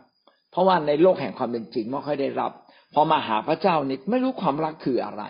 [0.51, 2.53] เพราะว่าในโลกแห่งความเป็นจริงไม่ค่อยได้รับ
[2.94, 5.24] พอมาหาพระเจ้านี่ไม่รู้ความรักคืออะไร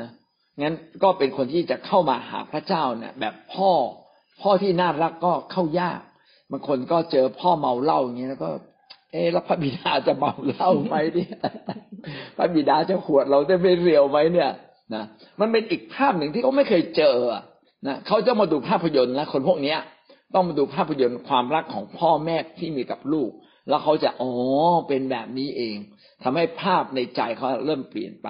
[0.00, 0.08] นะ
[0.60, 3.70] งั้นก็เป็นคนที่จะเข้ามาหาพระเจ้าเนี่ยแบบพ่อ
[4.42, 6.00] พ่อที่น่ารักก็เข้ายาก
[6.50, 8.50] บางคนก็เจอพ่อเมาเหล้าอย่างเงี้ยแล้วก็
[9.12, 11.36] เออแล้วพระบิดาจะเมาเหล้าไหมเนี่ย
[12.36, 14.50] พระบิดาจะขวดเราจะไม่เรียวไหมเนี่ย
[14.94, 15.04] นะ
[15.40, 17.16] มันเป็นอีกภาพหนึ่งที่เขาไม่เคยเจอ
[17.86, 19.78] นะเขาจะมาดูภาพยนตร์นะคนพวกเนี้ย
[20.34, 23.30] ต้องมาดูภาพยนตร์ความรักของพ่อแม่ที่มีกับลูก
[23.68, 24.32] แล้วเขาจะอ๋อ
[24.88, 25.76] เป็นแบบนี้เอง
[26.22, 28.28] ทำให้ภาพในใจเขาเริ่มเปลี่ยนไป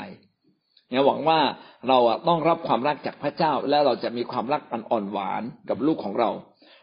[0.90, 1.40] เนี่ยหวังว่า
[1.88, 6.30] เราต้องรับความรักจากพระเจ้า และเราจะมีความรักอันอ่อนหวานกับลูกของเรา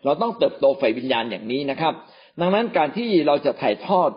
[0.06, 1.94] เราต้องเติบโตฝ่ายวิญญาณอย่างนี้นะครับ
[2.40, 4.10] ดังนั้นการที่เราจะถ่ายทอด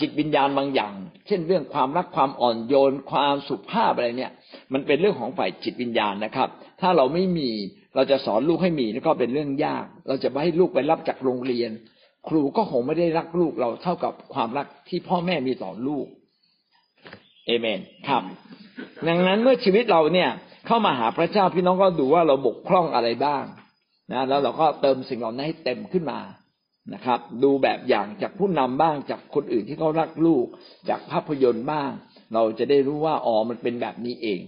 [0.00, 0.94] จิตวิญญาณบางอย่าง
[1.26, 4.32] เช่นเรื่องความรักความอ่อนโยนความสุภาพอะไรเนี่ย
[4.72, 6.48] มันเป็นเรื่องของฝ่ายจิตวิญญาณนะครับ
[6.80, 7.50] ถ้าเราไม่มี
[7.94, 11.70] เราจะสอนลูกให้มีก็เป็นเรื่องยาก เราจะไปให้ลูกไปรับจากโรงเรียน
[12.28, 16.06] ครูก็คงไม่ได้รักลูกเราเท่ากับความรักที่พ่อแม่มีต่อลูก
[17.46, 18.22] เอเมนครับ
[19.08, 20.30] ดังนั้นเมื่อชีวิตเราเนี่ย
[20.66, 23.44] เข้ามาหาพระเจ้าพี่น้องก็ดูว่าเราบกพร่องอะไรบ้าง
[24.12, 26.20] นะแล้วเราก็เติมสิ่งเหล่านั้นให้เต็มขึ้นมา
[26.94, 30.46] นะครับ ดูแบบอย่างจากผู้นำบ้างจากคนอื่นที่เขารักลูก
[30.88, 31.90] จากภาพยนตร์บ้าง
[32.34, 34.40] เราจะได้รู้ว่าอ๋อมันเป็นแบบนี้เอง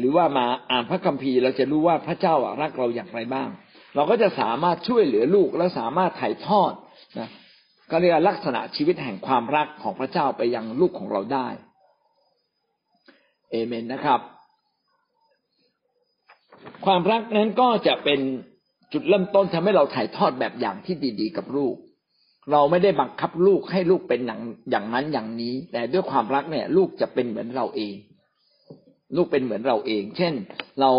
[0.00, 3.48] หรือว่ามาอ่านพระคัมภีร์เราจะรู้ว่าพระเจ้ารักเราอย่างไรบ้าง
[3.94, 6.72] เราก็จะสามารถช่วยเหลือลูกและสามารถถ่ายทอด
[7.18, 7.28] นะ
[7.90, 11.48] ก็เรียกลักษณะชีวิตแห่งความรักของพระเจ้าไปยังลูกของเราได้
[13.50, 14.20] เอเมนนะครับ
[16.86, 18.20] ความรักนั้นก็จะเป็น
[18.92, 21.74] จุดเริ่มต้นทำให้เราถ่ายทอดแบบอย่างที่ดี ๆ กับลูก
[22.50, 27.94] เราไม่ได้บังคับลูกให้ลูกเป็นอย่างอย่างนั้นอย่างนี้ แต่ด้วยความรักเนี่ย ลูกจะเป็นเหมือนเราเอง
[29.16, 30.34] ลูกเป็นเหมือนเราเอง เช่น
[30.80, 30.90] เรา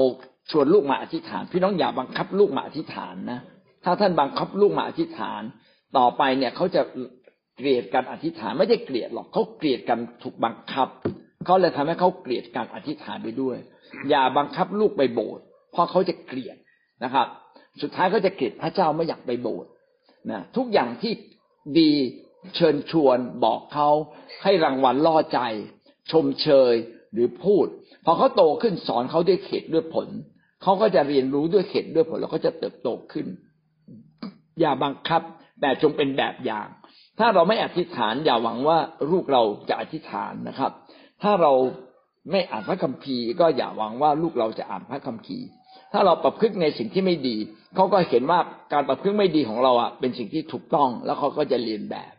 [0.52, 3.40] ชวนลูกมาอธิษฐาน พี่น้องอย่าบังคับลูกมาอธิษฐานนะ
[3.84, 5.42] ถ้าท่านบังคับลูกมาอธิษฐาน
[5.98, 6.82] ต่อไปเนี่ยเขาจะ
[7.58, 10.88] เกลียดการอธิษฐานไม่ได้เกลียดหรอกเขาเกลียดกันถูกบังคับ
[11.46, 13.58] เขาเลยทำให้เขาเกลียดการอธิษฐานไปด้วย
[14.10, 16.58] อย่าบังคับลูกไปโบสถ์เพราะเขาจะเกลียด
[17.04, 17.28] นะครับ
[17.82, 19.70] สุดท้ายเขาจะเกลียดพระเจ้าไม่อยากไปโบสถ์
[20.32, 21.14] นะทุกอย่างที่
[21.80, 21.92] ดี
[22.56, 23.90] เชิญชวนบอกเขา
[24.44, 25.40] ให้รางวัลล่อใจ
[26.12, 26.74] ชมเชย
[27.14, 27.68] หรือพูด
[28.06, 30.08] พอเขาโตขึ้นสอนเขาด้วยเขตด้วยผล
[30.64, 33.28] เขาก็จะเรียนรู้ด้วยเขตด้วยผล แล้วก็จะเติบโตขึ้น
[34.60, 35.22] อย่าบังคับ
[35.62, 36.68] แต่จงเป็นแบบอย่าง
[37.20, 38.78] ถ้าเราไม่อธิษฐานอย่าหวังว่า
[39.12, 40.72] ลูกเราจะอธิษฐานนะครับ
[41.24, 41.54] ถ้าเรา
[42.32, 45.46] ไม่อ่านพระคัมภีร์ ก็อย่าหวังว่าลูกเราจะอ่านพระคัมภีร์
[45.94, 47.36] ถ้าเราประพฤติในสิ่งที่ไม่ดี
[47.76, 48.40] เขาก็เห็นว่า
[48.74, 52.14] การประพฤติไม่ดีของเราอะเป็นสิ่งที่ถูกต้อง แล้วเขาก็จะเรียนแบบ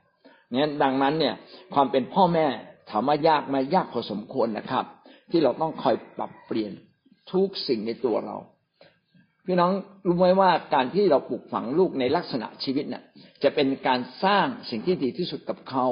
[0.50, 1.34] เนี่ยดังนั้นเนี่ย
[1.74, 2.46] ความเป็นพ่อแม่
[2.90, 4.84] ถามว่ายากไหมยากพอสมควรนะครับ
[5.30, 6.72] ที่เราต้องคอยปรับเปลี่ยน
[7.32, 8.37] ทุกสิ่งในตัวเรา
[9.46, 9.72] พี่น้อง
[10.06, 13.02] รู้ไหมว่าการที่เราปลูกฝังลูกในลักษณะชีวิตเนี่ย
[13.42, 15.87] จะเป็นการสร้างสิ่งที่ดีที่สุดกับเขา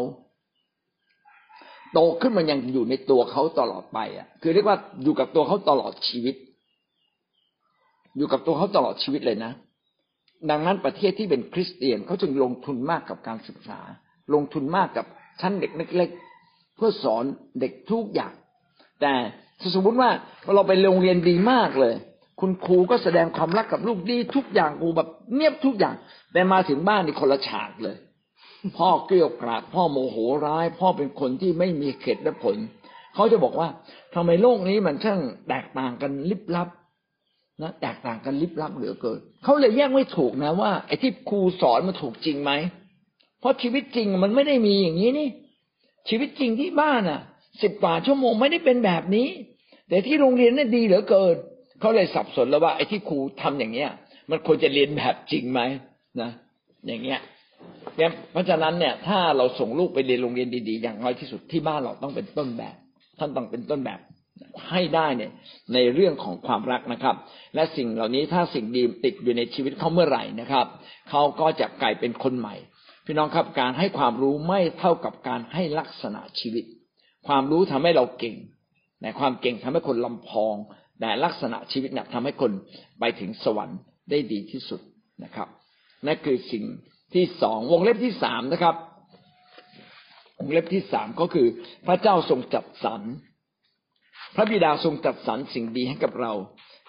[1.92, 6.35] โตขึ้นมันยังอยู่ในตัวเขาตลอดไปอะ คือเรียกว่าอยู่กับตัวเขาตลอดชีวิต
[8.16, 9.53] อยู่กับตัวเขาตลอดชีวิตเลยนะ
[10.51, 13.81] ดังนั้นประเทศที่เป็นคริสเตียนเขาจึงลงทุนมากกับการศึกษา
[14.35, 15.07] ลงทุนมากกับ
[15.40, 17.25] ชั้นเด็กเล็กๆเพื่อสอน
[17.61, 18.33] เด็กทุกอย่าง
[19.01, 19.12] แต่
[19.75, 20.11] สมมติว่า
[20.55, 21.94] เราไปโรงเรียนดีมากเลย
[22.40, 25.94] คุณครูก็แสดงความรักกับลูกดีทุกอย่างครูแบบเนียบทุกอย่าง
[26.33, 27.96] แต่มาถึงบ้านนี่คนละฉากเลย
[28.77, 32.57] พ่อเกลียวกราดพ่อโมโหร้าย พ่อเป็นคนที่ไม่มีเขตและผล
[33.14, 33.68] เขาจะบอกว่า
[34.14, 36.68] ทำไมโลกนี้มันช่างแตกต่างกันลิบลับ
[37.61, 42.53] นะแตกต่างกันลิบลับเหลือเกินเขาเลยแยกไม่ถูกนะว่าไอ้ที่ครูสอนมันถูกจริงไหม
[43.41, 45.29] เพราะชีวิตจริงมันไม่ได้มีอย่างนี้นี่
[46.09, 47.21] ชีวิตจริงที่บ้านอะ
[47.62, 49.29] สิบกว่าชั่วโมงไม่ได้เป็นแบบนี้
[49.88, 51.37] แต่ที่โรงเรียนนี่ดีเหลือเกิน
[51.81, 53.91] เขาเลยสับสนแล้วว่าไอ้ที่ครูทำอย่างเนี้ย
[54.31, 55.61] มันควรจะเรียนแบบจริงไหม
[56.21, 56.31] นะ
[56.87, 57.21] อย่างเงี้ย
[58.33, 62.77] เพราะฉะนั้นเนี่ย ถ้าเราส่งลูกไปเรียนโรงเรียนดีๆ อย่างน้อยที่สุดที่บ้านเราต้องเป็นต้นแบบ
[63.19, 64.01] ท่านต้องเป็นต้นแบบ
[64.71, 65.33] ให้ได้เนี่ย
[65.75, 67.16] ในเรื่องของความรักนะครับ
[67.55, 70.66] และสิ่งเหล่านี้ถ้าสิ่งดีติดอยู่ในชีวิตเขาเมื่อไหร่นะครับ
[71.11, 72.55] เขาก็จะกลายเป็นคนใหม่
[73.07, 76.64] พี่น้องครับการให้ความรู้ไม่เท่ากับการให้ลักษณะชีวิต
[77.27, 78.37] ความรู้ทำให้เราเก่ง
[79.01, 80.55] แต่ความเก่งทำให้คนลำพอง
[81.01, 82.53] แต่ลักษณะชีวิตเนี่ยทำให้คน
[83.01, 83.79] ไปถึงสวรรค์
[84.11, 84.81] ได้ดีที่สุด
[85.25, 85.49] นะครับ
[86.07, 86.64] นั่นคือสิ่ง
[87.14, 88.77] ที่สองวงเล็บที่สามนะครับ
[90.38, 91.47] วงเล็บที่สามก็คือ
[91.87, 93.03] พระเจ้าทรงจัดสรร
[94.35, 96.33] พระบิดาทรงจัดสรรสิ่งดีให้กับเรา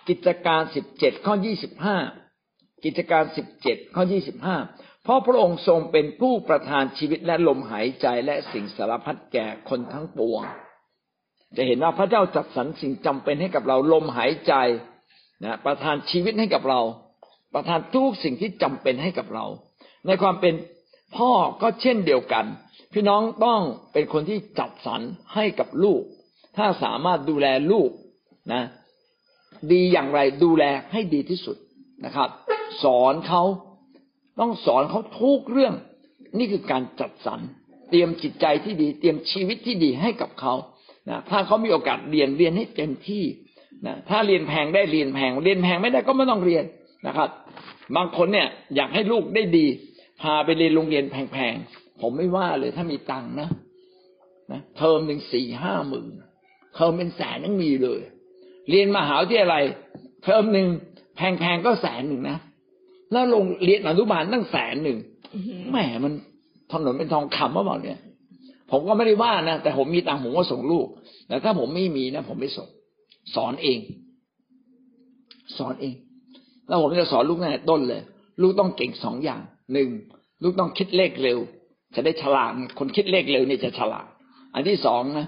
[0.07, 1.97] กิจการสิบเจ็ดข้อยี่สิบห้า
[2.83, 4.57] กิจการสิบเจ็ดข้อยี่สิบห้า
[5.03, 10.41] เพราะพระองค์ทรงเป็นผู้ประทานชีวิตและลมหายใจและสิ่งสารพัดแก่คนทั้งปวง
[11.55, 14.53] จะเห็นว่าพระเจ้าจัดสรรสิ่งจำเป็นให้กับเราลมหายใจ
[15.43, 16.81] นะประทานชีวิตให้กับเรา
[17.53, 19.45] ประทานทุกสิ่งที่จำเป็นให้กับเรา
[20.07, 20.53] ในความเป็น
[21.17, 22.45] พ่อก็เช่นเดียวกัน
[22.93, 23.61] พี่น้องต้อง
[23.93, 25.01] เป็นคนที่จัดสรร
[25.33, 26.01] ให้กับลูก
[26.57, 27.89] ถ้าสามารถดูแลลูก
[28.53, 28.63] นะ
[29.71, 31.57] ดีอย่างไรดูแลให้ดีที่สุด
[32.05, 32.29] นะครับ
[32.83, 33.43] สอนเขา
[34.39, 35.73] ต้องสอนเขาทุกเรื่อง
[36.37, 37.39] นี่คือการจัดสรร
[37.89, 40.53] เตรียมจิตใจที่ดี เตรียมชีวิตที่ดีให้กับเขา
[41.09, 43.23] นะถ้าเขามีโอกาสเรียนเรียนให้เต็มที่
[43.85, 46.63] นะถ้าเรียนแพงได้เรียนแพงเรียนแพงไม่ได้ก็ไม่ต้องเรียน
[47.07, 47.29] นะครับ
[47.95, 49.65] บางคนเนี่ยอยากให้ลูกได้ดี
[50.21, 53.49] พาไปเรียนโรงเรียนแพงๆผมไม่ว่าเลยถ้ามีตังค์นะ
[54.51, 56.11] นะเทอมหนึ่งสี่ห้าหมื่น
[56.75, 58.01] เทอมเป็นแสนยังมีเลย
[58.69, 59.63] เรียนมหาวิทยาลัย
[60.23, 60.67] เทอมหนึ่ง
[61.15, 62.37] แพงๆก็แสนหนึ่งนะ
[63.11, 64.97] แล้วลงเรียนอนุบาลตั้งแสนหนึ่ง
[65.69, 66.13] แหมมัน
[66.71, 67.99] ถนนเป็นทองคำว่าบอกเนี่ย
[68.71, 70.87] ผมก็ไม่ได้ว่านะแต่ผมมีตังค์ผมก็ส่งลูก
[71.27, 72.69] แต่ถ้าผมไม่มีนะ ผมไม่ส่ง
[73.35, 73.79] สอนเอง
[75.57, 75.95] สอนเอง
[76.67, 78.01] แล้วผมจะสอนลูกตั้งแต่ต้นเลย
[78.41, 79.41] ลูกต้องเก่งสองอย่าง
[79.73, 79.89] หนึ่ง
[80.43, 81.39] ลูกต้องคิดเลขเร็ว
[81.95, 84.05] จะได้ฉลาดคนคิดเลขเร็วนี่จะฉลาด
[84.53, 85.27] อันที่สองนะ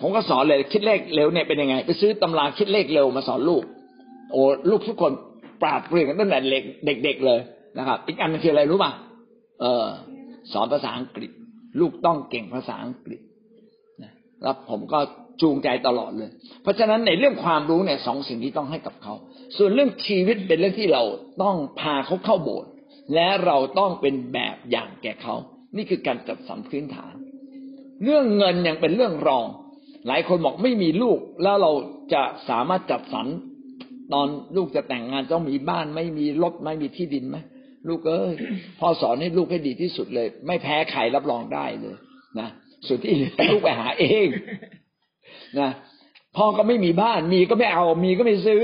[0.00, 3.62] ผมก็สอนเลยคิดเลขเร็วเนี่ยเป็นยังไง ไปซื้อตำราคิดเลขเร็วมาสอนลูก
[4.32, 5.12] โอ้ลูกทุกคน
[5.62, 6.38] ปราดเปรื่องกันตั้งแต่
[7.04, 7.40] เด็กๆเลย
[7.78, 8.92] นะครับ อีกอันนึงคืออะไรรู้ป่ะ
[9.60, 9.86] เออ
[10.52, 11.30] สอนภาษาอังกฤษ
[11.80, 13.20] ลูกต้องเก่งภาษาอังกฤษ
[14.02, 14.12] นะ
[14.42, 14.98] แล้วผมก็
[15.42, 16.30] จูงใจตลอดเลย
[16.62, 19.14] เพราะฉะนั้นในเรื่องความรู้เนี่ยสองสิ่งที่ต้องให้กับเขา
[19.56, 21.02] ส่วนเรื่องชีวิตเป็นเรื่องที่เรา
[21.42, 22.70] ต้องพาเขาเข้าโบสถ์
[23.14, 25.34] และเราต้องเป็นแบบอย่างแก่เขา
[25.76, 27.14] นี่คือการจัดสรรพื้นฐาน
[28.04, 29.46] เรื่องเงินยังเป็นเรื่องรอง
[30.06, 31.72] หลายคนบอกไม่มีลูกแล้วเรา
[32.14, 33.26] จะสามารถจัดสรร
[34.12, 37.36] ตอนลูกจะแต่งงานต้องมีบ้าน ไม่มีรถไม่มีที่ดินไหม
[37.88, 38.32] ลูกเอ้ย
[38.80, 41.96] พ่อสอนให้ลูกให้ดีที่สุดเลย ไม่แพ้ใครรับรองได้เลย
[42.38, 42.48] นะ
[42.86, 43.14] ส่วนที่
[43.50, 44.26] ลูกไปหาเอง
[45.60, 45.70] นะ
[46.36, 48.62] พ่อก็ไม่มีบ้าน มีก็ไม่เอา มีก็ไม่ซื้อ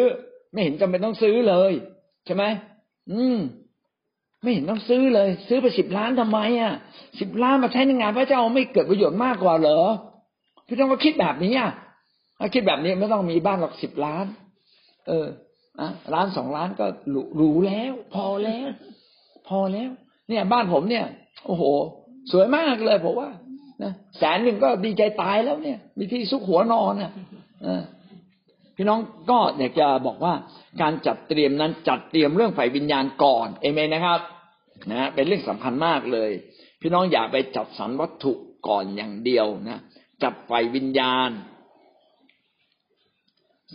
[0.53, 1.73] ไม่เห็นจำเป็นต้องซื้อเลย
[2.27, 2.44] ใช่ไหม
[3.11, 3.38] อืม
[4.42, 6.75] ไม่เห็นต้องซื้อเลย ซื้อไปสิบล้านทำไมอะ
[7.20, 9.81] สิบล้านมาใช้ในงานพระเจ้าไม่เกิดประโยชน์มากกว่าเหรอ
[10.66, 11.70] พี่ต้องมาคิดแบบนี้อะ
[12.38, 14.27] ถ้าคิดแบบนี้ไม่ต้องมีบ้านหรอกสิบล้าน
[15.09, 15.27] เออ
[15.81, 16.87] อะล้านสองล้านก็
[17.37, 18.68] หรูแล้ว พอแล้ว
[19.48, 19.90] พอแล้ว
[20.29, 21.07] เนี่ย บ้านผมเนี่ย
[21.46, 21.64] โอ้โห
[22.33, 23.31] สวยมากเลยผมว่า
[23.83, 27.12] นะแสนหนึ่งก็ดีใจตายแล้วเนี่ย มีที่ซุกหัวนอนอะ
[28.77, 29.00] พี่น้อง
[29.31, 30.35] ก็อยากจะบอกว่า
[30.83, 34.20] การจัดเตรียมนั้นจัดเตรียมเรื่องฝ่ายวิญญาณก่อนเอเมนนะครับ
[34.92, 36.31] นะเป็นเรื่องสำคัญมากเลย
[36.81, 38.33] พี่น้องอย่าไปจัดสรรวัตถุ
[38.68, 39.79] ก่อนอย่างเดียวนะ
[40.25, 41.31] จัดฝ่ายวิญญาณ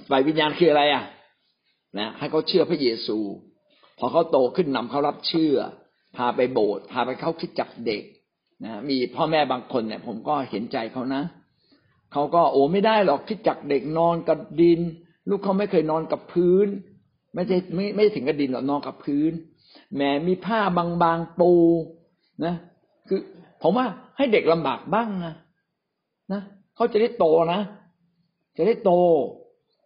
[0.09, 1.03] ฝ่ายวิญญาณคืออะไรอะ
[1.99, 3.17] นะให้เขาเชื่อพระเยซู
[3.97, 5.55] พอเขาโตขึ้นนำเขารับเชื่อ
[6.15, 8.03] พาไปโบสถ์พาไปเข้าคิดจักเด็ก
[8.63, 11.23] นะมีพ่อแม่บางคนเนี่ย ผมก็เห็นใจเขานะ
[12.11, 14.79] เขาก็โอ้ไม่ได้หรอกคิดจักเด็กนอนกับดิน
[15.29, 16.67] ลูกเขาไม่เคยนอนกับพื้น
[17.35, 19.31] ไม่ใช่ไม่ไม่ถึงกับดินหรอกนอนกับพื้น
[19.95, 21.53] แหมมีผ้าบางๆปู
[22.45, 22.55] นะ
[23.07, 23.19] คือ
[23.61, 23.85] ผมว่า
[24.17, 25.35] ให้เด็กลำบากบ้างนะ
[26.33, 26.41] นะ
[26.75, 27.61] เขาจะได้โตนะ
[28.57, 28.91] จะได้โต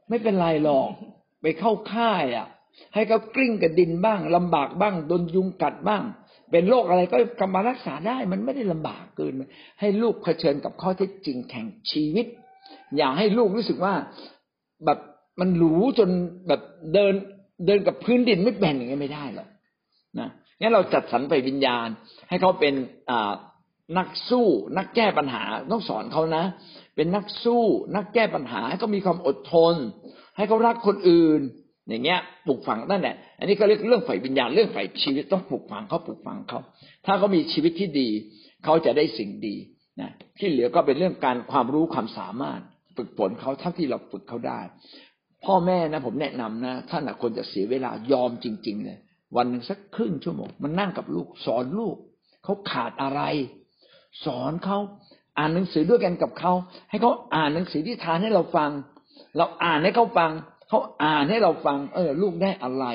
[0.10, 0.89] ไม่เป็นไรหรอก
[1.41, 2.47] ไปเข้าค่ายอะ
[2.93, 6.03] ให้เขากลิ้งกับดินบ้างลำบากบ้างโดนยุงกัดบ้าง
[6.51, 9.34] เป็นโรคอะไรก็กำมารักษาได้ มันไม่ได้ลำบากเกิน
[9.79, 12.25] ให้ลูกเผชิญกับข้อเท็จจริงแข่งชีวิต
[12.97, 13.93] อย่าให้ลูกรู้สึกว่า
[14.86, 14.99] แบบ
[15.39, 16.10] มันหรูจน
[16.47, 16.62] แบบ
[16.93, 17.13] เดิน
[17.65, 19.47] เดินกับพื้นดินไม่เป็นอย่างนี้ไม่ได้หรอก
[20.19, 20.29] นะ
[20.60, 21.88] งั้นเราจัดสรรไปวิญญาณ
[22.29, 22.73] ให้เขาเป็น
[23.10, 23.32] อ่า
[23.97, 26.43] นักสู้ นักแก้ปัญหาต้องสอนเขานะ
[26.95, 27.63] เป็นนักสู้
[27.95, 29.75] นักแก้ปัญหาให้เขามีความอดทน
[30.37, 31.41] ให้เขารักคนอื่น
[31.89, 36.59] อย่างเงี้ยปลูกฝังนั่นแหละอันนี้ก็เรียกเรื่องฝ่ายวิญญาณเรื่องฝ่ายชีวิตต้องปลูกฝังเขาปลูกฝังเขา
[37.05, 38.09] ถ้าเขามีชีวิตที่ดี
[38.63, 39.55] เขาจะได้สิ่งดี
[40.01, 42.61] นะที่เหลือก็เป็นเรื่องการความรู้ความสามารถ
[42.97, 44.59] ฝึกฝนเขาเท่าที่เราฝึกเขาได้
[45.45, 48.97] พ่อแม่นะ ผมแนะนำนะท่านควรจะเสียเวลายอมจริงๆเลย
[49.35, 51.95] วันหนึ่งสักครึ่งชั่วโมงมันนั่งกับลูกสอนลูก
[52.43, 53.21] เขาขาดอะไร
[54.26, 54.78] สอนเขา
[55.38, 56.54] อ่านหนังสือด้วยกันกับเขา
[56.89, 58.71] ให้เขาอ่านหนังสือที่ทานให้เราฟัง
[59.38, 60.32] เราอ่านให้เขาฟัง
[60.69, 62.86] เขาอ่านให้เราฟัง เออ ลูกได้อะไร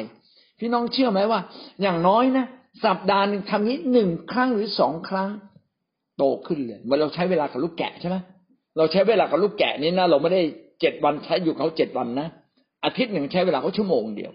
[0.59, 1.41] พี่น้องเชื่อไหมว่า
[1.83, 2.47] อย่างน้อยนะ
[2.85, 5.31] สัปดาห์หนึ่งทำนี้หนึ่งครั้งหรือสองครั้ง
[6.19, 8.17] โตขึ้นเลยเมื่อเราใช้เวลากับลูกแกะใช่ไหม
[8.77, 10.43] เราใช้เวลากับลูกแกะนี่นะเราไม่ได้
[10.81, 12.29] เจ็ดวันใช้อยู่เขาเจ็ดวันนะ
[12.85, 14.33] อาทิตย์หนึ่งใช้เวลาเขาชั่วโมงเดียว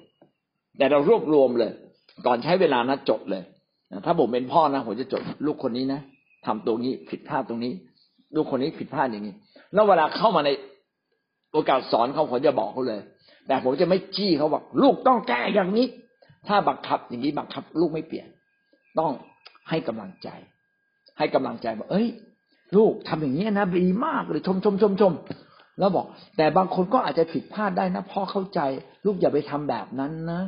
[0.78, 1.72] แต่เรารวบรวมเลย
[2.26, 3.44] ก่อนใช้เวลานะจดเลย
[4.06, 6.02] ถ้าผมเป็นพ่อนะผมจะจดลูกคนนี้นะ
[6.46, 7.74] ทำตรงนี้ผิดพลาดตรงนี้
[8.36, 9.34] ลูกคนนี้ผิดพลาดอย่างนี้
[9.74, 10.50] แล้วเวลาเข้ามาใน
[11.52, 13.02] โอกาสสอนเขาผมจะบอกเขาเลย
[13.48, 15.88] แต่ผมจะไม่จี้เขาบอกลูกต้องแก้อย่างนี้
[16.48, 18.28] ถ้าบังคับอย่างนี้บังคับ ลูกไม่เปลี่ยน
[19.00, 19.12] ต้อง
[19.70, 20.30] ให้กำลังใจ
[21.18, 22.08] ให้กำลังใจบอกเอ้ย
[22.78, 25.14] ลูกทำอย่างนี้นะดีมากเลยชมชมชมชม
[25.80, 26.06] แล้วบอก
[26.38, 28.60] แต่บางคนก็อาจจะผิดพลาดได้นะพ่อเข้าใจ
[29.06, 30.42] ลูกอย่าไปทำแบบนั้นนะ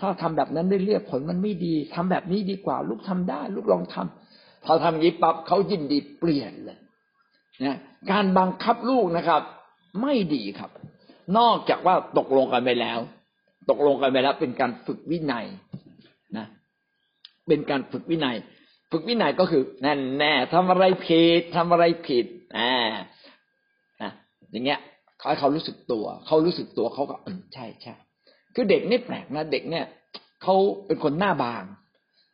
[0.00, 4.29] ถ้าทำแบบนั้นได้เรียกผลมันไม่ดีทำแบบนี้ดีกว่า ลูกทำได้ ลูกลองทำ
[4.64, 6.78] พอทำยี้ปั๊บเขายินดีเปลี่ยนเลย
[7.64, 7.76] นะ
[8.10, 9.42] การบังคับลูกนะครับ
[10.02, 10.70] ไม่ดีครับ
[11.38, 12.98] นอกจากว่าตกลงกันไปแล้ว
[13.70, 15.46] ตกลงกันไปแล้ว เป็นการฝึกวินัย
[16.36, 16.46] นะ
[17.48, 18.36] เป็นการฝึกวินัย
[18.90, 22.26] ฝึกวินัยก็คือแน่แน่ทำอะไรผิดทำอะไรผิด
[22.58, 22.72] อ่า
[24.02, 24.10] นะ
[24.50, 24.80] อย่างเงี้ย
[25.18, 27.94] เขาให้เขารู้สึกตัว เขารู้สึกตัวเขาก็เออใช่ใช่
[28.54, 29.86] คือเด็กนี่แปลกนะเด็กเนี่ย
[30.42, 30.54] เขา
[30.86, 31.62] เป็นคนหน้าบาง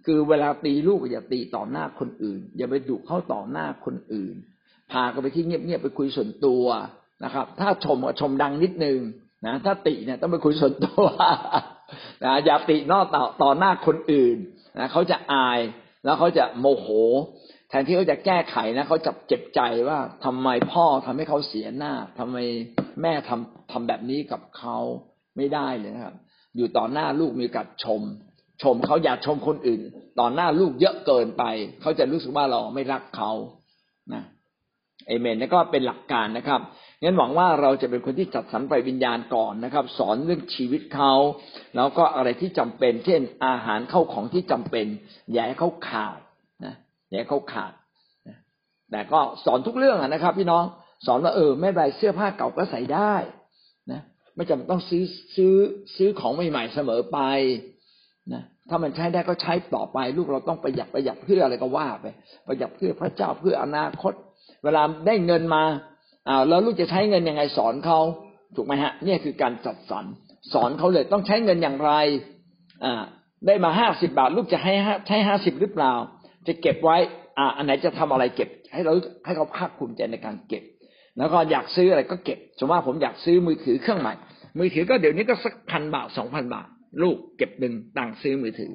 [0.07, 4.35] คือเวลาตีลูกอย่าตีต่อหน้าคนอื่น อย่าไปดุเข้าต่อหน้าคนอื่น
[4.93, 6.65] พากันไปที่เงียบๆไปคุยส่วนตัว
[7.25, 8.99] นะครับ ถ้าชมก็ชมดังนิดนึง
[9.47, 11.05] นะถ้าติเนี่ยต้องไปคุยส่วนตัว
[12.25, 14.37] นะอย่าตินอกต่อต่อหน้าคนอื่น
[14.79, 15.61] นะเขาจะอาย
[16.05, 16.87] แล้วเขาจะโมโห
[17.69, 22.37] แทนที่เขาจะแก้ไขนะเขาจับเจ็บใจว่าทำไมพ่อทำให้เขาเสียหน้าทำไม
[23.03, 24.77] แม่ทำทำแบบนี้กับเขา
[25.37, 26.15] ไม่ได้เลยนะครับ
[26.57, 28.03] อยู่ต่อหน้าลูกมีกัดชม
[28.63, 29.81] ชมเขาอยากชมคนอื่น
[30.19, 31.45] ต่อหน้าลูกเยอะเกินไป
[31.81, 33.31] เขาจะรู้สึกว่าเราไม่รักเขา
[34.15, 34.23] นะ
[35.09, 36.61] เอเมนนี่ก็เป็นหลักการนะครับ
[37.03, 41.13] งั้นหวังว่าเราจะเป็นคนที่จัดสรรไปวิญญาณก่อนนะครับ สอนเรื่องชีวิตเขา
[41.77, 44.87] แล้วก็อะไรที่จำเป็น เช่น อาหารเข้าของที่จำเป็น
[45.33, 46.19] อย่าให้เขาขาด
[46.65, 46.75] นะ
[47.09, 47.73] อย่าให้เขาขาด
[48.91, 50.65] แต่ก็สอนทุกเรื่องนะครับ พี่น้อง
[51.07, 53.15] สอนว่าเออไม่ไรเสื้อผ้าเก่าก็ใส่ได้
[53.93, 54.01] นะ
[54.35, 55.03] ไม่จำต้องซื้อ
[55.37, 55.55] ซื้อ
[55.97, 57.19] ซื้อของใหม่ๆเสมอไป
[58.69, 62.07] ถ้ามันใช้ได้ก็ใช้ต่อไป ลูกเราต้องประหยัดประหยัดเพื่ออะไรก็ว่าไป
[62.47, 64.13] ประหยัดเพื่อพระเจ้าเพื่ออนาคต
[64.65, 65.63] เวลาได้เงินมา
[66.29, 67.99] อ่าแล้วลูกจะใช้เงินยังไงสอนเขา
[68.57, 70.05] ถูกไหมฮะเนี่ยคือการจัดสรร
[70.53, 71.93] สอนเขาเลยต้องใช้เงินอย่างไร
[72.85, 73.03] อ่า
[73.47, 74.73] ได้มาห้าสิบาท ลูกจะให้
[75.07, 75.93] ใช้ห้าสิบหรือเปล่า
[76.47, 76.97] จะเก็บไว้
[77.39, 78.93] อ่าอันไหนจะทำอะไรเก็บ ให้เรา
[79.25, 80.63] ให้เขาภาคภูมิใจในการเก็บ
[81.19, 84.15] แล้วก็อยากซื้ออะไรก็เก็บสมมติว่าผมอยากซื้อมือถือเครื่องใหม่
[84.59, 86.67] มือถือก็เดี๋ยวนี้ก็สักพันบาทสองพันบาท
[87.03, 88.73] ลูกเก็บดึงตังค์ซื้อมือถือ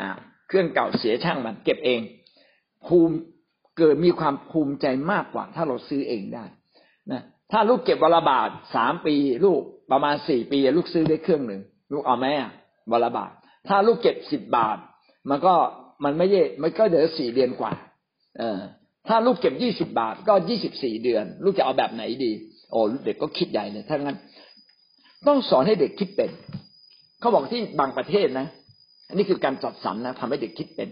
[0.00, 0.08] อ่า
[0.48, 2.00] เครื่องเก่าเสียช่างมันเก็บเอง
[2.86, 3.16] ภูมิ
[3.78, 6.44] เกิดมีความภูมิใจมากกว่า ถ้าเราซื้อเองได้
[7.12, 7.22] นะ
[7.52, 9.14] ถ้าลูกเก็บวลบาทสามปี
[9.44, 9.60] ลูก
[9.92, 12.50] ประมาณสี่ปี ลูกซื้อได้เครื่องหนึ่งลูกเอาไหมอะ
[12.92, 13.30] วลบาท
[13.68, 14.78] ถ้าลูกเก็บสิบบาท
[15.30, 15.54] มันก็
[16.04, 17.72] มันไม่เย่มันก็เหลือสี่เดือนกว่า
[18.38, 18.58] เออ
[19.08, 22.32] ถ้าลูกเก็บยี่สิบาท ก็ยี่สิบสี่เดือน ลูกจะเอาแบบไหนดี
[22.70, 24.18] โอ้เด็กก็คิดใหญ่เลยถ้างั้น
[25.26, 26.30] ต้องสอนให้เด็กคิดเป็น
[27.24, 28.46] เขาบอกที่บางประเทศนะ
[29.08, 30.88] อันนี้คือการจัดสรรนะทำให้เด็กคิดเป็น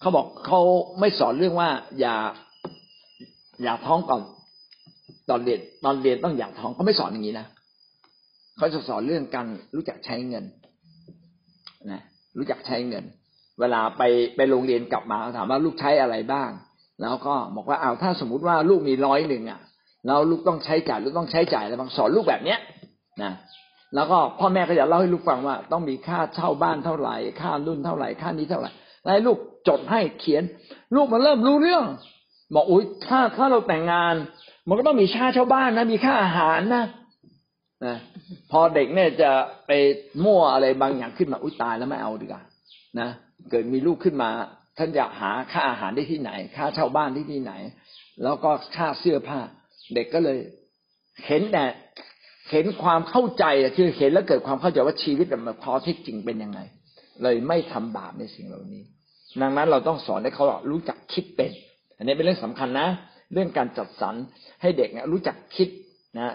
[0.00, 0.60] เขาบอกเขา
[1.00, 2.16] ไม่สอนเรื่องว่า อย่า
[3.62, 4.20] อย่าท้องก่อน
[5.30, 7.46] ตอนเรียนตอนเรียนต้องอย่าท้องเขาไม่สอนอย่างนี้นะ
[8.56, 9.46] เขาจะสอนเรื่องการ
[9.76, 10.44] รู้จักใช้เงิน
[11.90, 12.02] นะ
[12.38, 13.04] รู้จักใช้เงิน
[13.60, 14.02] เวลาไป
[14.36, 16.50] ไปโรงเรียนกลับมาถามว่าลูกใช้อะไรบ้าง
[17.00, 19.60] แล้วก็บอกว่าเอาถ้าสมมติว่าลูกมีร้อยหนึ่งอะ
[20.06, 22.58] แล้วลูกต้องใช้จ่ายลูกต้องใช้จ่ายอะไรบางสอนลูกแบบเนี้ย
[23.22, 23.32] นะ
[23.94, 28.70] แล้วก็พ่อแม่ก็จะเล่าให้ลูกฟังว่า ต้องมีค่าเช่าบ้านเท่าไหร่ ค่ารุ่นเท่าไหร่ ค่านี้เท่าไหร่
[29.02, 30.42] แล้วให้ลูกจดให้เขียน
[30.94, 31.84] ลูกมันเริ่มรู้เรื่อง
[32.54, 34.14] บอกอุ้ยถ้าถ้าเราแต่งงาน
[34.68, 36.84] มันก็ต้องมีค่าเช่าบ้านนะ มีค่าอาหารนะ
[37.86, 37.96] นะ
[38.50, 39.30] พอเด็กเนี่ยจะ
[39.66, 39.70] ไป
[40.24, 42.42] มั่วอะไรบางอย่างขึ้นมาอุ้ยตายแล้วไม่เอาดีกว่า
[43.00, 43.08] นะ
[43.50, 44.30] เกิดมีลูกขึ้นมา
[44.78, 47.52] ท่านอยากหาค่าอาหารได้ที่ไหน ค่าเช่าบ้านที่ที่ไหน
[48.22, 49.38] แล้วก็ค่าเสื้อผ้า
[49.94, 50.38] เด็กก็เลย
[51.26, 51.64] เห็นแต่
[52.50, 53.44] เห็นความเข้าใจ
[53.76, 56.60] คือเห็นแล้วเกิดความเข้าใจว่าชีวิตมันพอที่จริงเป็นยังไง
[57.22, 58.82] เลยไม่ทำบาปในสิ่งเหล่านี้
[59.42, 61.50] ดังนั้นเราต้องสอนให้เขารู้จักคิดเป็น
[61.96, 62.88] อันนี้เป็นเรื่องสำคัญนะ
[63.32, 64.14] เรื่องการจัดสรร
[64.62, 65.68] ให้เด็กเนี่ยรู้จักคิด
[66.18, 66.34] นะ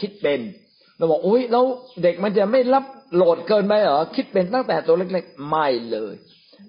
[0.00, 0.40] คิดเป็น
[0.96, 1.64] เราบอกอุ้ยแล้ว
[2.02, 2.84] เด็กมันจะไม่รับ
[3.14, 6.14] โหลดเกินไปเหรอคิดเป็นตั้งแต่ตัวเล็กๆไม่เลย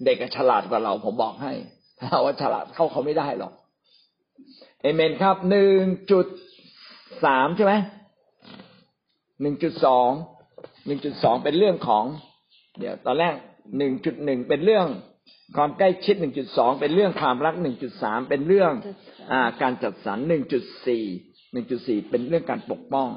[0.06, 1.54] เด็กฉลาดกว่าเราผมบอกให้
[2.00, 3.54] ถ้าว่าฉลาดเข้าเขาไม่ได้หรอก
[4.82, 5.80] เอเมนครับหนึ่ง
[6.12, 6.26] จุด
[7.26, 7.74] สามใช่ไหม
[9.44, 10.10] หนึ่งจุดสอง
[10.86, 12.06] หนึ่งจุดสองเป็นเรื่องของ
[12.80, 13.36] เดี๋ยวตอนแรก
[13.78, 14.88] หนึ่งจุดหนึ่งเป็นเรื่อง
[15.56, 18.72] ความใกล้ชิดหนึ่งจุดสองเป็นเรื่องความรักหนึ่งจุดสามเป็นเรื่อง
[19.32, 21.06] อการจัดสรรหนึ่งจุดสี่
[21.54, 23.10] หนึ่งจุดสี่เป็นเรื่องการปกป้อง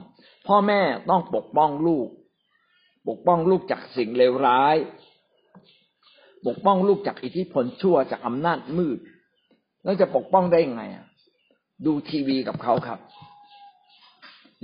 [0.48, 2.08] พ่อแม่ต้องปกป้องลูก
[3.08, 4.76] ปกป้องลูกจากสิ่งเลวร้าย
[6.46, 8.98] ปกป้องลูกจากอิทธิพลชั่วจากอำนาจมืด
[9.84, 11.06] แล้วจะปกป้องได้ยังไงอะ
[11.86, 12.98] ดูทีวีกับเขาครับ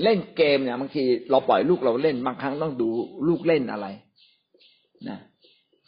[0.02, 2.88] เล่นเกมเนี่ยบางทีเราปล่อยลูกเราเล่นบางครั้งต้องดู
[3.28, 3.86] ลูกเล่นอะไร
[5.08, 5.18] นะ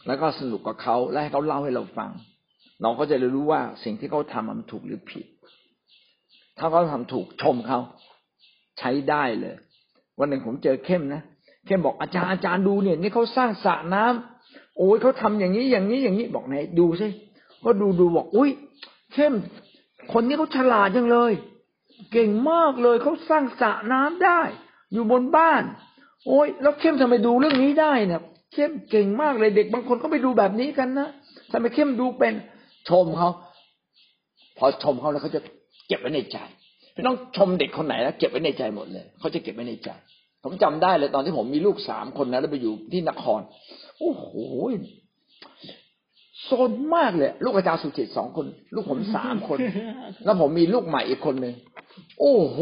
[0.06, 2.10] แล้วก็สนุกกับเขาและให้เขาเล่าให้เราฟัง
[2.82, 5.26] เราก็จะรู้ว่าสิ่งที่เขาทำมันถูกหรือผิด
[6.58, 7.78] ถ้าเขาทำถูกชมเขา
[8.78, 9.54] ใช้ได้เลย
[10.18, 11.22] วันหนึ่งผมเจอเข้มนะ
[11.66, 17.08] เข้มบอกอาจารย์อาจารย์ดูเนี่ย นี่เขาสร้างสระน้ำโอ้ยเขาทำอย่างนี้อย่างนี้อย่างนี้บอกไหนดูสิ
[17.64, 18.50] ก็ดูดูบอกอุ้ย
[19.14, 19.34] เข้ม
[20.12, 21.32] คนนี้เขาฉลาดจังเลย
[22.12, 24.40] เก่งมากเลยเขาสร้างสระน้ำได้
[24.92, 25.62] อยู่บนบ้าน
[26.26, 28.22] โอ้ยแล้วเข้มทำไมดูเรื่องนี้ได้เนี่ย
[28.52, 31.08] เข้มเก่งมากเลยเด็กบางคนก็ไปดูแบบนี้กันนะ
[31.52, 32.34] ทำไมเข้มดูเป็น
[32.88, 33.30] ชมเขา
[34.58, 35.40] พอชมเขาแล้วเขาจะ
[35.88, 36.38] เก็บไว้ในใจ
[36.92, 39.90] ไม่ต้องชมเด็กคนไหนแล้วเก็บไว้ในใจหมดเลยเขาจะเก็บไว้ในใจ
[40.42, 43.40] ผมจำได้เลยตอนที่ผมมีลูกสามคนนะแล้วไปอยู่ที่นคร
[43.98, 44.26] โอ้โห
[46.44, 49.58] โซนมากเลย ลูกอาจารย์สุจิตสองคน ลูกผมสามคน
[50.24, 51.54] แล้วผมมีลูกใหม่อีกคนหนึ่ง
[52.20, 52.58] โอ้โห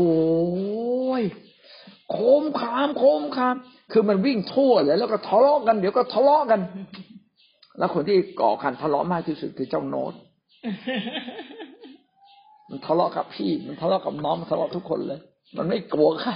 [2.11, 3.55] โคมคามโคมคาม
[3.93, 6.61] คือมันวิ่งทั่วเลยแล้วก็ทะเลาะกันเดี๋ยวก็ทะเลาะกัน
[7.79, 10.15] แล้วคนที่ก่อการทะเลาะมากที่สุดคือเจ้าโน้ต
[12.69, 15.21] มันทะเลาะกับพี่ มันทะเลาะกับน้องมันทะเลาะทุกคนเลย
[15.57, 16.35] มันไม่กลัวค่ะ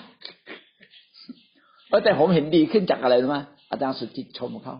[2.04, 3.38] แต่ผมเห็นดีขึ้นจากอะไรรู้ไหม
[3.70, 4.76] อาจารย์สุจิตชมเขา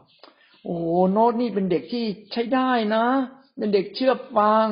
[0.66, 0.78] โอ้
[1.12, 3.04] โน้ตนี่เป็นเด็กที่ใช้ได้นะ
[3.58, 4.66] เป็นเด็กเชื่อฟัง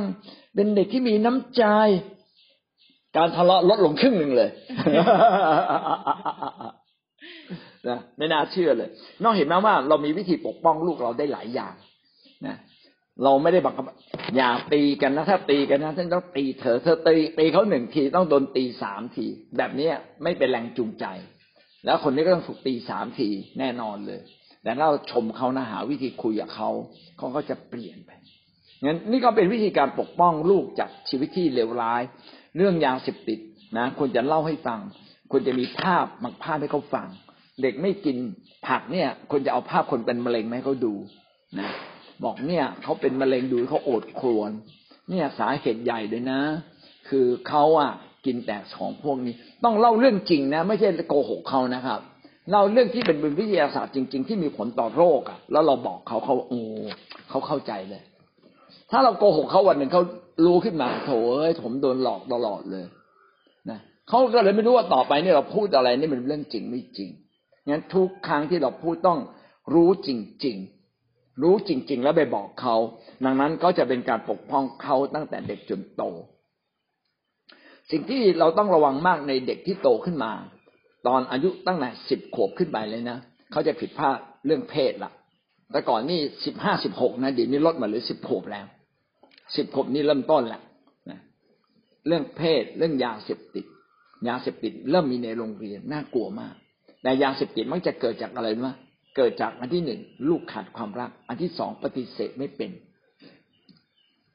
[0.54, 1.64] เป็นเด็กที่มีน้ำใจ
[3.16, 4.50] การทะเลาะลดลงครึ่งหนึ่งเลย
[7.88, 8.88] นะไม่น่าเชื่อเลย
[9.22, 11.74] น้องเห็นไหมว่าเรามีวิธีปกป้องลูกเราได้หลายอย่าง
[12.46, 12.56] นะ
[13.22, 13.84] เราไม่ได้บังคับ
[14.36, 19.26] อย่าตีกันนะ ถ้าตีกันนะท่านต้องตีเธอเธอตีตีเขาหนึ่งทีต้องโดนตีสามที
[19.56, 19.88] แบบนี้
[20.22, 21.04] ไม่เป็นแรงจูงใจ
[21.84, 23.28] แล้วคนนี้ก็ต้องถูกตีสามที
[23.58, 24.20] แน่นอนเลย
[24.64, 26.70] แต่เราชมเขานะหาวิธีคุยกับเขา
[27.18, 28.10] เขาก็จะเปลี่ยนไป
[28.84, 32.02] งั้นนี่ก็เป็นวิธีการปกป้องลูกจากชีวิตที่เลวร้าย
[32.56, 33.38] เรื่องยาเสพติด
[33.78, 34.80] นะควรจะเล่าให้ฟัง
[35.30, 37.08] ควรจะมีภาพบางภาพให้เขาฟัง
[37.62, 38.16] เด็กไม่กิน
[38.66, 40.94] ผักเนี่ยคนจะเอาภาพคนเป็นมะเร็งมาให้เขาดู
[41.58, 41.70] นะ
[42.24, 44.50] บอกเนี่ยเขาเป็นมะเร็งดูเขาโอดครวญ
[45.10, 46.40] เนี่ยสาเหตุใหญ่เลยนะ
[47.08, 47.92] คือเขาอะ
[48.26, 49.34] กินแต่ของพวกนี้
[49.64, 52.00] ต้องเล่าเรื่องจริงนะ ไม่ใช่โกหกเขานะครับ
[52.50, 56.60] เล่าเรื่องที่เป็นวิทยาศาสตร์จริง ๆ ที่มีผลต่อโรคอะ แล้วเราบอกเขาเขาโอ้
[57.28, 58.02] เขาเข้าใจเลย
[58.90, 60.02] ถ้าเราโกหกเขาวันหนึ่งเขา
[60.46, 62.84] รู้ขึ้นมาโถเอ้ยผมโดนหลอกตลอดเลย
[63.70, 63.78] นะ
[64.08, 67.10] เขาก็เลยไม่รู้ว่าต่อไปนี่เราพูดอะไรนี่มันเรื่องจริงไม่จริง
[67.68, 69.18] งั้นทุกครั้งที่เราพูดต้อง
[69.74, 70.10] รู้จ
[70.46, 70.56] ริง
[71.00, 72.76] ๆ รู้จริง ๆ แล้วไปบอกเขา
[73.24, 76.02] ดังนั้นก็จะเป็นการปกป้องเขาตั้งแต่เด็กจนโต
[77.90, 80.32] สิ่งที่เราต้องระวังมากในเด็กที่โตขึ้นมา
[81.06, 83.18] ตอนอายุตั้งแต่สิบขวบขึ้นไปเลยนะ
[83.52, 85.12] เขาจะผิดพลาดเรื่องเพศละ
[85.70, 88.66] แต่ก่อนนี่สิบห้าสิบหกนะเดี๋ยวนี้ลดมาเหลือสิบขวบแล้ว
[89.56, 90.62] สิบขวบนี่เริ่มต้นแล้ว
[91.10, 91.18] นะ
[92.06, 93.64] เรื่องเพศเรื่องยาเสพติด
[94.28, 96.54] ยาเสพติดเริ่มมีในโรงเรียนน่ากลัวมาก
[97.02, 98.70] แต่ยาเสพติดมักจะเกิดจากอะไรรู้ไหม
[99.16, 102.70] เกิดจากอันที่หนึ่งลูกขาดความรัก อันที่สองปฏิเสธไม่เป็น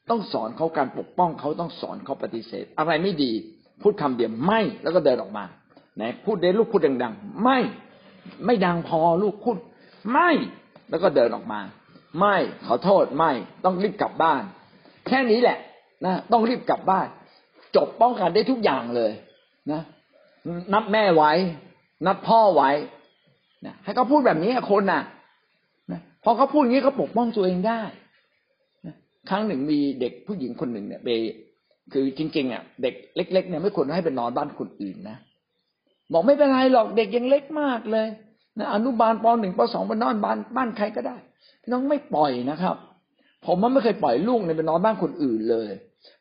[0.10, 3.32] ต้องสอนเขาการปกป้องเขาต้องสอนเขาปฏิเสธ อะไรไม่ดี
[3.82, 5.46] พูดคำเดียวไม่แล้วก็เดินออกมา
[6.00, 7.60] ไหนพูดได้ลูกพูดดังๆ ไม่
[8.46, 9.58] ไม่ดังพอลูกพูด
[10.12, 10.30] ไม่
[10.90, 11.62] แล้วก็เดินออกมา
[12.20, 12.36] ไม่
[12.66, 13.32] ขอโทษไม่
[13.66, 14.42] ต้องรีบกลับบ้าน
[15.08, 15.58] แค่นี้แหละ
[16.06, 17.08] นะต้องรีบกลับบ้าน
[17.76, 19.12] จบป้องกันได้ทุกอย่างเลย
[19.72, 19.82] นะ
[20.74, 21.32] นับแม่ไว้
[22.08, 22.70] นับพ่อไว้
[23.66, 25.02] นะให้เขาพูดแบบนี้คนน่ะ
[25.92, 27.82] นะพอเขาพูดอย่างนี้เขาปกป้องตัวเองได้
[28.86, 28.96] นะ
[29.30, 31.10] ครั้งหนึ่งมีเด็กผู้หญิงคนหนึ่งเนี่ยไป
[31.94, 35.18] คือจริงๆอะเด็กเล็ก ๆ เนี่ยไม่ควรให้ไปนอนบ้านคนอื่นนะ
[36.12, 38.08] บอกไม่เป็นไรหรอกเด็กยังเล็กมากเลย
[38.58, 41.18] นะอนุบาลปหนึ่งปสองไปนอนบ้านบ้านใครก็ได้
[41.72, 42.76] น้องไม่ปล่อยนะครับ
[43.46, 45.70] ผมมันไม่เคยปล่อยลูกในไปนอนบ้านคนอื่นเลย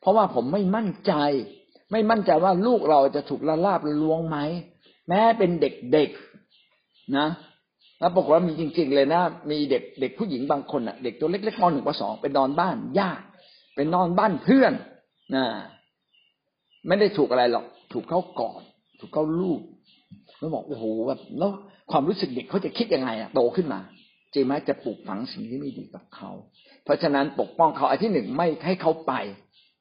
[0.01, 1.13] เพราะว่าผมไม่มั่นใจ
[1.93, 4.39] ไม่มั่นใจว่าลูกเราจะถูกละลาบละลวงไหม
[5.09, 7.27] แม้เป็นเด็กๆนะ
[8.01, 13.25] แล้วบอกว่ามีจริง ๆ เลยนะ มีเด็กเด็กผู้หญิงบางคนอะ เด็กตัวเล็กๆปหนึ่งปสองไปนอนบ้านญาติ
[13.75, 14.73] ไปนอนบ้านเพื่อน
[15.35, 15.45] นะ
[16.87, 18.63] ไม่ได้ถูกอะไรหรอก ถูกเขากอด
[18.99, 19.61] ถูกเขาลูบ
[20.39, 21.51] แล้วบอกโอ้โหแบบแล้ว
[21.91, 23.81] ความรู้สึกเด็กเขาจะคิดยังไงอะโตขึ้นมา
[24.35, 26.31] จริงไหมจะปลูกฝังสิ่งที่ไม่ดีกับเขา
[26.85, 29.13] เพราะฉะนั้นปกป้องเขาอันที่หนึ่งไม่ให้เขาไป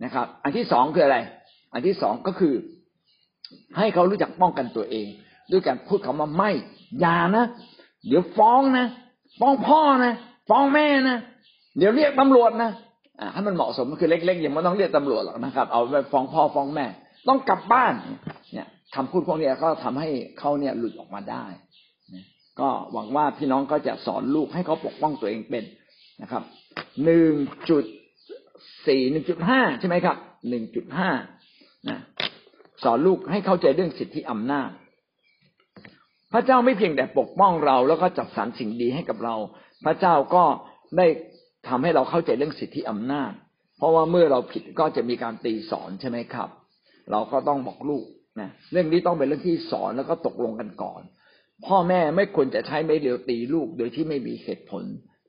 [0.04, 1.18] นะครับ อันที่สองคืออะไร
[1.74, 2.54] อันที่สองก็คือ
[3.78, 5.08] ให้เขารู้จักป้องกันตัวเอง
[5.52, 6.52] ด้วยการพูดคำว่าไม่
[7.00, 7.46] อย่านะ
[8.08, 8.86] เดี๋ยวฟ้องนะ
[9.40, 10.14] ฟ้องพ่อนะ
[10.50, 11.18] ฟ้องแม่นะ
[11.78, 12.72] เดี๋ยวเรียกตำรวจนะ
[13.34, 16.86] ให้มันเหมาะสมก็คือเล็กๆอยังไม่ต้องเรียกตำรวจหรอกนะครับ เอาไปฟ้องพ่อฟ้องแม่
[17.28, 17.94] ต้องกลับบ้าน
[18.96, 20.10] คำพูดพวกนี้ก็ทำให้
[20.40, 21.46] เขาเนี่ยหลุดออกมาได้
[22.60, 25.64] ก็หวังว่าพี่น้องก็จะสอนลูกให้เขาปกป้องตัวเองเป็น
[26.22, 26.44] นะครับ
[27.04, 27.34] หนึ่ง
[27.70, 27.84] จุด
[28.88, 30.18] สี่หนึ่งจุดห้าใช่ไหมครับ
[30.50, 31.10] หนึ่งจุดห้า
[31.90, 32.00] นะ
[32.84, 34.70] สอนลูกให้เข้าใจเรื่องสิทธิอำนาจ
[36.34, 39.36] พระเจ้าไม่เพียงแต่ปกป้องเราแล้วก็จัดสรรสิ่งดีให้กับเรา
[39.86, 40.44] พระเจ้าก็
[40.98, 41.08] ได้
[41.68, 43.32] ทำให้เราเข้าใจเรื่องสิทธิอำนาจ
[43.78, 46.50] เพราะว่าเมื่อเราผิดก็จะมีการตีสอนใช่ไหมครับ
[47.12, 48.06] เราก็ต้องบอกลูก
[48.40, 51.02] นะเรื่องนี้ต้องเป็นเรื่องที่สอนแล้วก็ตกลงกันก่อน
[51.66, 54.84] พ่อแม่ไม่ควรจะใช้ไม้เรียวตีลูกโดยที่ไม่มีเหตุผล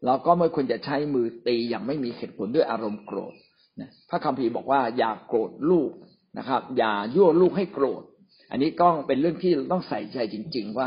[0.06, 3.34] เราก็ไม่ควรจะใช้มือตีอย่างไม่มีเหตุผลด้วยอารมณ์โกรธ
[3.80, 5.90] นะพระคัมภีร์บอกว่าอย่าโกรธลูก
[6.38, 8.02] นะครับ อย่ายั่วลูกให้โกรธ
[8.50, 10.86] อันนี้ก็เป็นเรื่องที่ต้องใส่ใจจริง ๆ ว่า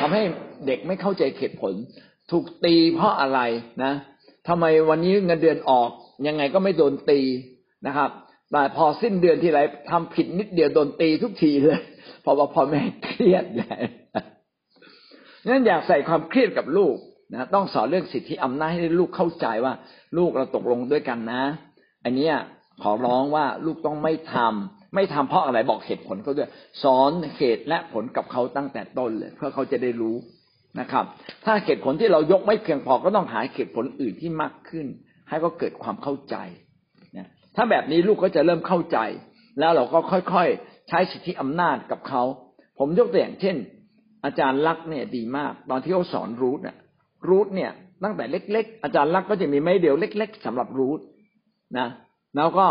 [0.00, 0.22] ทำให้
[0.66, 1.74] เด็กไม่เข้าใจเหตุผล
[2.30, 3.40] ถูกตีเพราะอะไร
[3.84, 3.92] นะ
[4.48, 5.90] ทำไมวันนี้เงินเดือนออก
[6.26, 7.20] ยังไงก็ไม่โดนตี
[7.86, 8.10] นะครับ
[8.52, 11.80] แต่พอสิ้นเดือนที่ไรทำผิดนิดเดียวโดนตีทุกทีเลย
[12.22, 13.76] เพราะว่าพ่อแม่เครียดใหญ่
[15.46, 16.96] งั้นอยากใส่ความเครียดกับลูก
[17.34, 19.72] นะต้องสอนเรื่องสิทธิอำนาจให้ลูกเข้าใจว่า
[20.16, 21.42] ลูกเราตกลงด้วยกันนะ
[22.04, 22.28] อันนี้
[22.82, 26.50] ขอร้องว่าลูกต้องไม่ทำไม่ทำเพราะอะไรบอกเหตุผลเขาด้วย
[26.82, 30.16] สอนเหตุและผลกับเขาตั้งแต่ต้นเลย เพื่อเขาจะได้รู้
[30.80, 31.04] นะครับ
[31.44, 34.86] ถ้าเหตุผลที่เรายกไม่เพียงพอก็ต้องหาเหตุผลอื่นที่มากขึ้น
[35.28, 36.36] ให้เขาเกิดความเข้าใจ
[37.56, 38.98] ถ้าแบบนี้ลูกก็จะเริ่มเข้าใจ
[39.58, 42.22] แล้วเราก็ค่อยๆใช้สิทธิอำนาจกับเขา
[42.78, 43.56] ผมยกตัวอย่างเช่น
[44.24, 46.76] อาจารย์ลักษ์เนี่ยดีมาก ตอนที่เขาสอนรูทเนี่ย
[47.28, 47.72] รูทเนี่ย
[48.04, 51.00] ตั้งแต่เล็ก ๆ อาจารย์ลักษ์ก็จะมีไม้เดียวเล็ก ๆสำหรับรูท
[51.78, 51.88] นะ
[52.36, 52.66] แล้วก็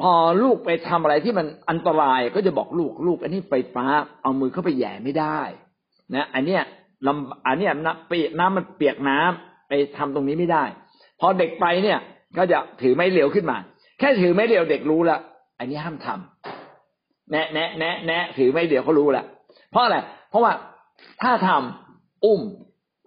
[0.00, 0.12] พอ
[0.42, 3.84] ลูกไปทำอะไรที่มันอันตรายก็จะบอกลูกลูก อันนี้ไฟฟ้า
[4.22, 5.40] เอามือเข้าไปแย่ไม่ได้
[6.14, 6.62] นะอันเนี้ย
[7.06, 10.64] ลำอันเนี้ยน้ำเปียกน้ำมันเปียกน้ำไปทำตรงนี้ไม่ได้
[11.20, 11.98] พอเด็กไปเนี่ย
[12.36, 13.56] ก็จะถือไม้เรียวขึ้นมา
[13.98, 15.18] แค่ถือไม้เรียวเด็กรู้ละ
[15.58, 19.24] อันนี้ห้ามทำแนะแนะแนะแนะถือไม้เรียวเขารู้ละ
[19.70, 19.96] เพราะอะไร
[20.30, 20.52] เพราะว่า
[21.22, 22.40] ถ้าทำอุ้ม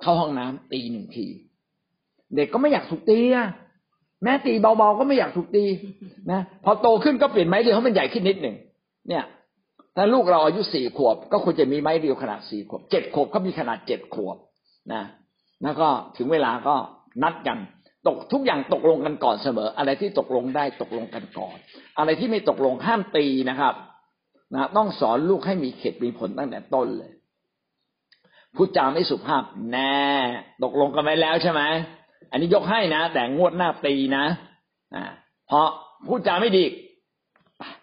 [0.02, 1.26] เข้าห้องน้ำตีหนึ่งที
[2.36, 3.48] เด็กก็ไม่อยากถูกตีอะ
[4.24, 5.66] แม้ตีเบาๆก็ไม่อยากถูกตี
[6.32, 8.56] นะพอโตขึ้นก็เปลี่ยนไม้เรียวให้มันใหญ่ขึ้นนิดหนึ่ง
[9.10, 9.26] เนี่ย
[9.96, 14.38] ถ้าลูกเราอายุสี่ขวบ ก็ควรจะมีไม้เรียวขนาดสี่ขวบเจ็ดขวบก็มีขนาดเจ็ดขวบ
[14.94, 15.04] นะ
[15.64, 16.76] แล้วก็ถึงเวลาก็
[17.24, 17.58] นัดกัน
[18.08, 21.58] ตกทุกอย่างตกลงกันก่อนเสมอ อะไรที่ตกลงได้ตกลงกันก่อน
[21.98, 23.74] อะไรที่ไม่ตกลงห้ามตีนะครับ
[24.54, 27.12] นะต้องสอนลูกให้มีเขตมีผลตั้งแต่ต้นเลย
[28.56, 30.00] พูดจาไม่สุภาพแน่
[30.64, 31.62] ตกลงกันไว้แล้วใช่ไหม
[32.32, 34.26] อันนี้ยกให้นะ แต่งวดหน้าตีนะ
[34.96, 35.04] อ่า
[35.48, 35.68] เพราะ
[36.08, 36.64] พูดจาไม่ดี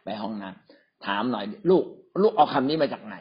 [0.04, 1.84] ไปห้องน้ำถามหน่อย ลูก
[2.22, 3.16] ลูกเอาคำนี้มาจากไหน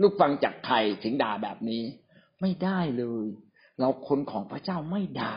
[0.00, 1.82] ลูกฟังจากใครถึงด่าแบบนี้
[2.40, 3.26] ไม่ได้เลย
[3.78, 5.36] เราคนของพระเจ้าไม่ด่า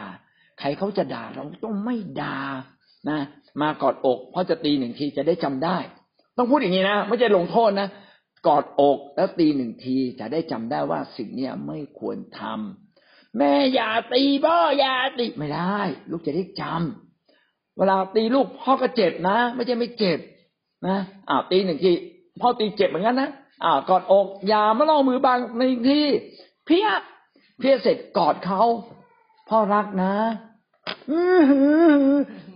[0.59, 2.37] ใครเขาจะด่าเราต้องไม่ด่า
[3.09, 3.19] นะ
[3.61, 5.77] มากอดอกเพราะจะตีหนึ่งทีจะได้จำได้
[6.37, 7.87] ต้องพูดอย่างนี้นะไม่ใช่ลงโทษนะ
[8.47, 15.79] กอดอกแล้วตีหนึ่งทีจะได้จำได้ว่าสิ่งเนี้ยไม่ควรทำแม่อย่าตีพ่ออย่าตีไม่ได้
[16.11, 20.19] ลูกจะได้จำเวลาตีลูกพ่อก็เจ็บนะ ไม่ใช่ไม่เจ็บ
[20.87, 20.97] นะ
[21.29, 21.91] อ้าวตีหนึ่งที
[22.41, 23.29] พ่อตีเจ็บเหมือนกันนะ
[23.63, 26.01] อ้าวกอดอกอย่ามาล่อมือบางในที
[26.65, 26.87] เพี้ย
[27.59, 28.61] เพี้ยเสร็จกอดเขา
[29.49, 30.13] พ่อรักนะ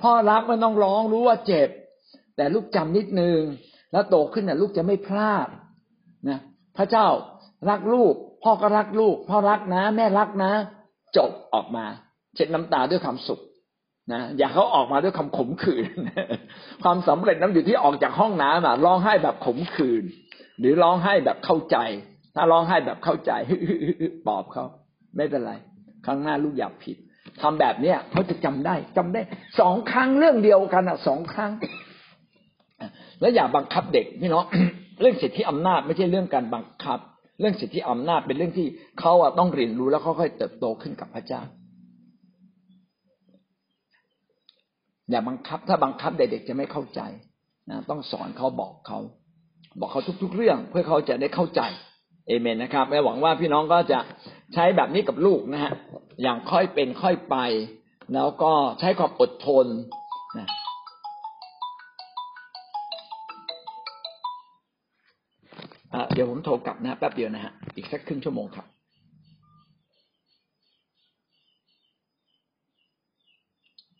[0.04, 1.70] พ่อรักมันต้องร้องรู้ว่าเจ็บ
[2.36, 3.40] แต่ลูกจำนิดนึง
[3.92, 5.48] แล้วโตขึ้นน่ะ ลูกจะไม่พลาด
[6.30, 6.40] นะ
[6.78, 7.08] พระเจ้า
[7.70, 8.14] รักลูก
[8.44, 10.52] พ่อก็รักลูก พ่อรักนะ แม่รักนะ
[11.18, 11.86] จบออกมา
[12.36, 13.40] เช็ดน้ำตาด้วยความสุข
[14.14, 15.86] นะอย่าเขาออกมาด้วยคำขมขื่น
[16.84, 20.04] ความสำเร็จนั้นอยู่ที่ออกจากห้องน้ำอะร้องไห้แบบขมขื่น
[20.60, 21.78] หรือร้องไห้แบบเข้าใจ
[22.36, 23.32] ถ้าร้องไห้แบบเข้าใจ
[24.28, 24.66] ปอบเขา
[25.16, 25.54] ไม่เป็นไร
[26.10, 26.98] ครั้งหน้าลูกอย่าผิด
[27.42, 29.22] ทำแบบเนี้ยเขาจะจำได้จำได้
[29.60, 31.52] สองครั้งเรื่องเดียวกันอะสองครั้ง
[33.22, 34.46] แล้วอย่าบังคับเด็กพี่น้อง
[35.02, 37.00] เรื่องสิทธิอำนาจไม่ใช่เรื่องการบังคับ
[37.40, 38.68] เรื่องสิทธิอำนาจเป็นเรื่องที่
[39.00, 41.42] เขาอะต้องเรียนรู้แล้วค่อยๆเติบโตขึ้นกับพระเจ้า
[45.10, 47.02] อย่าบังคับถ้าบังคับเด็กๆจะไม่เข้าใจ
[47.70, 49.00] นะต้องสอนเขาบอกเขา
[49.80, 51.62] บอกเขาทุก ๆ เรื่องเพื่อเขาจะได้เข้าใจ
[52.30, 54.00] เอเมนนะครับและหวังว่าพี่น้องก็จะ
[54.54, 55.72] ใช้แบบนี้กับลูกนะฮะ
[56.22, 57.36] อย่างค่อยเป็นค่อยไป
[58.14, 59.66] แล้วก็ใช้ความอดทน
[60.38, 60.48] นะ
[66.14, 68.66] เดี๋ยวผมโทรกลับนะแป๊บเดียวนะฮะอีกสักครึ่งชั่วโมงครับ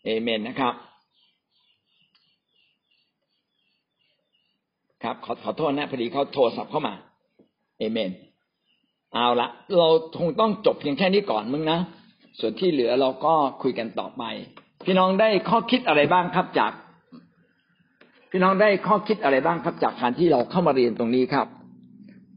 [0.04, 0.74] เอเมนนะครับ
[5.02, 6.94] ครับขอขอโทษนะพอดีเขาโทรศัพท์เข้ามา
[7.80, 8.10] เอเมน
[9.14, 11.78] เอาละเราคงต้องจบเพียงแค่นี้ก่อนมึงนะ
[12.38, 14.22] ส่วนที่เหลือเราก็คุยกันต่อไป
[14.86, 16.72] พี่น้องได้ข้อคิดอะไรบ้างครับจาก
[18.30, 21.46] พี่น้องได้ข้อคิดอะไรบ้างครับจากการที่เราเข้ามาเรียนตรงนี้ครับ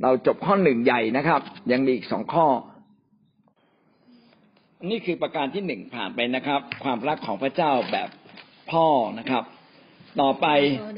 [0.04, 1.42] เราจบข้อหนึ่งใหญ่นะครับ
[1.72, 2.46] ยังมีอีกสองข้อ
[4.90, 8.10] นี่คือประการที่หนึ่งผ่านไปนะครับ ความรักของพระเจ้าแบบ
[8.72, 8.86] พ่อ
[9.20, 9.44] นะครับ
[10.22, 10.48] ต่อไป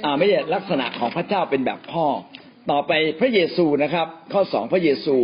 [0.06, 2.06] อ่าไม่ใช่ลักษณะของพระเจ้าเป็นแบบพ่อ
[2.72, 5.18] ต่อไปพระเยซูนะครับ ข้อสองพระเยซู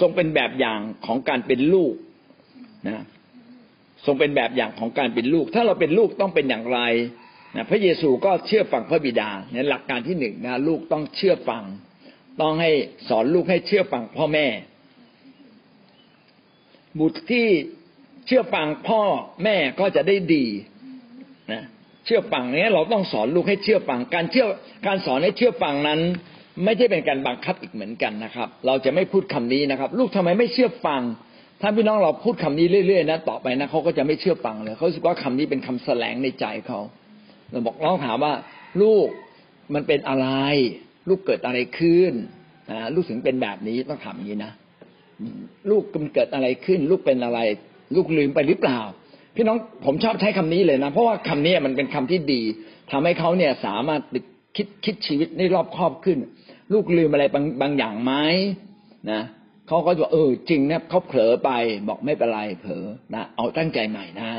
[0.00, 1.94] ทรงเป็นแบบอย่างของการเป็นลูก
[2.88, 3.02] นะ
[4.06, 6.80] ทรงเป็นแบบอย่างของการเป็นลูก ถ้าเราเป็นลูกต้องเป็นอย่างไร
[7.56, 11.64] นะพระเยซูก็เชื่อฟังพระบิดาเนี่ยหลักการที่หนึ่งนะลูกต้องเชื่อฟัง
[12.40, 12.70] ต้องให้
[13.08, 14.46] สอนลูกให้เชื่อฟังพ่อแม่
[16.98, 17.46] บุตรที่
[18.26, 19.02] เชื่อฟังพ่อ
[19.44, 20.46] แม่ก็จะได้ดี
[21.52, 21.62] นะ
[22.04, 24.46] เชื่อฟังเนี้ยเราต้องสอนลูกให้เชื่อฟัง การเชื่อ
[24.86, 26.00] การสอนให้เชื่อฟังนั้น
[26.64, 31.02] ไม่ใช่เป็นการบังคับอีกเหมือนกันนะครับ เราจะไม่พูดคำนี้นะครับ ลูกทำไมไม่เชื่อฟัง
[31.60, 36.80] ถ้าพี่น้องเราพูดคำนี้เรื่อยๆนะต่อไปนะเขาก็จะไม่เชื่อฟังเลยเขาคิดว่าคำนี้เป็นคำแสลงในใจเขา
[37.50, 38.32] เราบอกเราถามว่า
[38.82, 39.08] ลูก
[39.74, 40.28] มันเป็นอะไร
[41.08, 42.12] ลูกเกิดอะไรขึ้น
[42.94, 44.52] ลูกถึงเป็นแบบนี้ต้องถามอย่างนี้นะ
[45.70, 47.38] ลูกมันเกิดอะไรขึ้น ลูกเป็นอะไร
[47.94, 48.80] ลูกลืมไปหรือเปล่า
[49.36, 52.42] พี่น้องผมชอบใช้คำนี้เลยนะ เพราะว่าคำนี้มันเป็นคำที่ดี
[52.90, 54.00] ทำให้เขาเนี่ยสามารถ
[54.56, 56.18] คิดคิดชีวิตได้รอบครอบขึ้น
[56.72, 58.12] ลูกลืมอะไรบางบางอย่างไหม
[59.10, 59.22] นะ
[59.68, 61.50] เขาก็จะเออจริงนะเขาเผลอไป
[61.88, 62.84] บอกไม่เป็นไรเผลอ
[63.14, 64.30] นะเอาตั้งใจใหม่นะ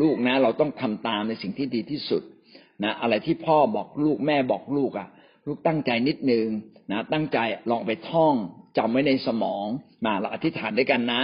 [0.00, 2.22] ลูกนะ เราต้องทำตามในสิ่งที่ดีที่สุด
[2.84, 5.08] นะอะไรที่พ่อบอกลูกแม่บอกลูกอะ
[5.46, 6.46] ลูกตั้งใจนิดนึง
[6.92, 7.38] นะตั้งใจ
[7.70, 8.34] ลองไปท่อง
[8.78, 9.66] จำไว้ในสมอง
[10.04, 11.22] มาเราอธิษฐานด้วยกันนะ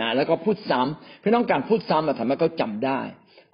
[0.00, 3.00] นะแล้วก็พูดซ้ำพี่น้องการพูดซ้ำทำให้เขาจาได้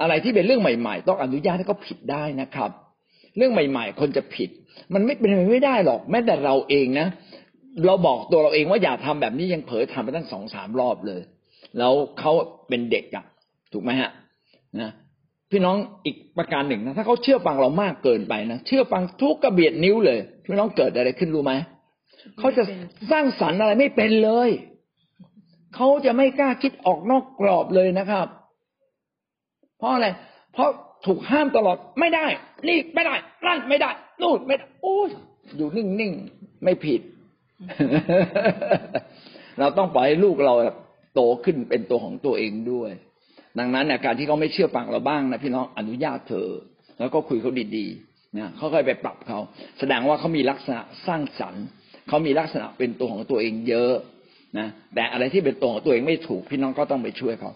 [0.01, 2.71] อะไรที่เป็นเรื่องใหม่ ๆ ต้องอนุญาตให้เขาผิดได้นะครับ
[3.37, 4.51] เรื่องใหม่ ๆ คนจะผิด
[4.95, 7.09] มันไม่เป็นไปไม่ได้หรอก แม้แต่เราเองนะ
[7.87, 11.21] เราบอกตัวเราเองว่าอย่าทำแบบนี้ยังเผลอทำไปตั้งสองสามรอบเลย
[11.79, 12.33] แล้วเขา
[12.69, 13.25] เป็นเด็กอะ
[13.73, 14.11] ถูกไหมฮะ
[14.81, 14.91] นะ
[15.51, 21.53] พี่น้องอีกประการหนึ่งนะถ้าเขาเชื่อฟังเรามากเกินไปนะเชื่อฟังทุกกระเบียดนิ้วเลยพี่น้องเกิดอะไรขึ้นรู้ไหม
[22.39, 22.63] เขาจะ
[23.11, 24.51] สร้างสรรค์อะไรไม่เป็นเลย
[25.75, 28.27] เขาจะไม่กล้าคิดออกนอกกรอบเลยนะครับ
[29.79, 30.07] เพราะอะไร
[30.55, 30.71] เพราะ
[31.07, 32.27] ถูกห้ามตลอดไม่ได้
[32.69, 33.15] นี่ไม่ได้
[33.47, 33.91] นั่นไม่ได้
[34.23, 35.09] นู่นไม่ได้โอ้ย
[35.57, 37.01] อยู่นิ่งๆ ไม่ผิด
[39.59, 40.55] เราต้องปล่อยให้ลูกเรา
[41.15, 42.91] โตขึ้นเป็นตัวของตัวเองด้วย
[43.59, 46.49] ดังนั้นเนี่ยการที่เขาไม่เชื่อฟังเราบ้างนะพี่น้องอนุญาตเธอ
[46.99, 49.39] แล้วก็คุยเขาดีๆนะเขาค่อยไปปรับเขา
[49.79, 51.65] แสดงว่าเขามีลักษณะสร้างสรรค์
[52.09, 53.95] เขามีลักษณะเป็นตัวของตัวเองเยอะ
[54.59, 57.53] นะแต่อะไรที่เป็นตัวของตัวเองไม่ถูกพี่น้องก็ต้องไปช่วยเขา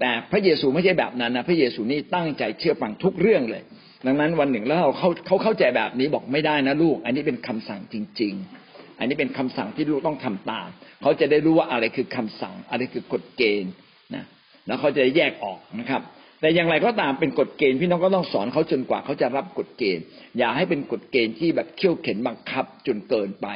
[0.00, 3.62] แต่พระเยซูไม่ใช่แบบนั้นนะพระเยซูนี่ตั้งใจเชื่อฟังทุกเรื่องเลย
[4.06, 8.34] ดังนั้นวันหนึ่งแล้วเขาเขาเข้าใจแบบนี้บอกไม่ได้นะลูก อันนี้เป็นคำสั่งจริง
[8.66, 10.68] ๆ อันนี้เป็นคำสั่งที่ลูกต้องทำตาม
[11.02, 13.72] เขาจะได้รู้ว่าอะไรคือคำสั่ง อะไรคือกฎเกณฑ์
[14.14, 14.24] นะ
[14.66, 16.02] แล้วเขาจะแยกออกนะครับ
[16.40, 20.04] แต่อย่างไรก็ตามเป็นกฎเกณฑ์พี่น้องก็ต้องสอนเขาจนกว่าเขาจะรับกฎเกณฑ์
[20.38, 23.46] อย่าให้เป็นกฎเกณฑ์ที่แบบเขี่ยวเข็นบังคับจนเกินไป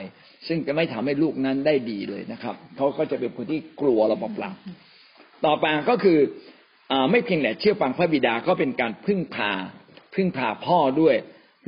[0.46, 4.83] ซึ่งจะไม่ทำให้ลูกนั้นได้ดีเลยนะครับเขาก็จะเป็นคนที่กลัวเราเปล่าๆ
[5.46, 6.18] ต่อไปก็คือ
[6.92, 9.52] อไม่เพียงแต่เชื่อฟังพระบิดาก็เป็นการพึ่งพา
[10.14, 11.16] พึ่งพาพ่อด้วย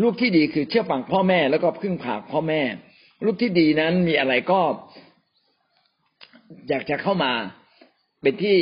[0.02, 2.62] ลูกที่ดีคือเชื่อฟังพ่อแม่แล้วก็พึ่งพาพ่อแม่
[3.24, 4.60] ลูกที่ดีนั้นมีอะไรก็
[6.68, 7.32] อยากจะเข้ามา
[8.22, 8.56] เป็นที่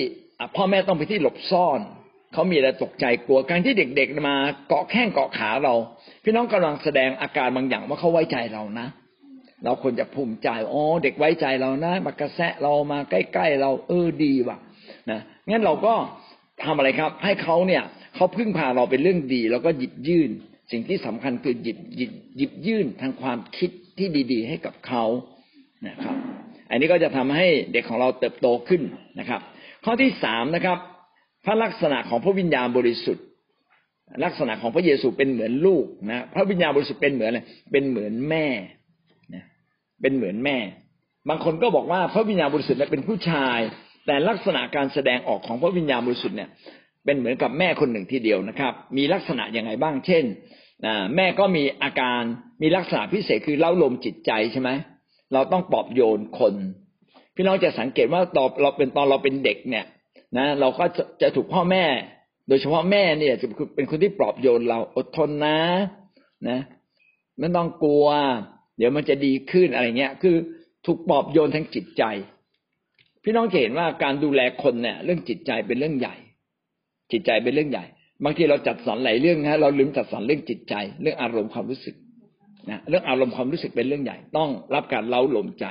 [0.56, 1.80] พ่อแม่ต้องไปที่หลบซ่อน
[2.32, 4.36] เขามีอะไรตกใจกลัวการที่เด็กๆมา
[4.68, 5.74] เกาะแข้งเกาะขาเรา
[6.22, 8.86] พี่น้องกำลังแสดงอาการบางอย่างว่าเขาไว้ใจเรานะ
[9.64, 14.58] เราควรจะภูมิใจอ๋อเด็กไว้ใจเรานะมากระแสะเรามาใกล้ๆเรา เออดีว่ะ
[15.10, 15.94] นะงั้นเราก็
[16.64, 17.82] ทำอะไรครับ ให้เขาเนี่ย
[18.14, 20.30] เขาพึ่งพาเราเป็นเรื่องดี แล้วก็หยิบยื่น
[20.70, 25.04] สิ่งที่สำคัญคือหยิบหยิบหยิบยื่นทางความคิดที่ดี ๆ ให้กับเขา
[25.88, 26.16] นะครับ
[26.70, 28.82] อันนี้ก็จะทำให้เด็กของเราเติบโตขึ้น
[29.18, 29.40] นะครับ
[29.84, 30.78] ข้อที่สามนะครับ
[31.44, 33.24] พระลักษณะของพระวิญญาณบริสุทธิ์
[34.24, 37.40] ลักษณะของพระเยซูเป็นเหมือนลูกนะพระวิญญาณบริสุทธิ์เป็นเหมือนอะไร
[37.72, 38.46] เป็นเหมือนแม่
[39.34, 39.44] นะ
[40.00, 40.56] เป็นเหมือนแม่
[41.28, 43.58] บางคนก็บอกว่าพระวิญญาณบริสุทธิ์เป็นผู้ชาย
[44.06, 46.50] แต่ลักษณะการแสดงออกของพระวิญญาณบริสุทธิ์เนี่ย
[47.04, 50.24] เป็นเหมือนกับแม่คนหนึ่งทีเดียวนะครับ มีลักษณะยังไงบ้าง เช่น
[51.16, 52.22] แม่ก็มีอาการ
[52.62, 54.70] มีลักษณะพิเศษคือเล้าลมจิตใจใช่ไหม
[55.32, 56.54] เราต้องปลอบโยนคน
[57.34, 59.84] พี่น้องจะสังเกตว่าตอนเราเป็นตอนเราเป็นเด็กเนี่ย
[60.38, 60.84] นะเราก็
[61.22, 61.84] จะถูกพ่อแม่
[62.48, 65.58] โดยเฉพาะแม่เนี่ยจะเป็นคนที่ปลอบโยนเราอดทนนะ
[66.48, 66.58] นะ
[67.38, 68.06] ไม่ต้องกลัว
[68.78, 70.36] เดี๋ยวมันจะดีขึ้นอะไรเงี้ย คือ
[70.86, 72.02] ถูกปลอบโยนทั้งจิตใจ
[73.24, 76.16] พี่น้องจะเห็นว่าการดูแลคนเนี่ย เรื่องจิตใจเป็นเรื่องใหญ่
[77.12, 77.84] จิตใจเป็นเรื่องใหญ่
[78.24, 81.94] บางทีเราจัดสรรหลายเรื่องนะเราลืมจัดสรรเรื่องจิตใจ เรื่องอารมณ์ความรู้สึก
[82.70, 85.64] นะเรื่องอารมณ์ความรู้สึกเป็นเรื่องใหญ่ ต้องรับการเล้าลมใจ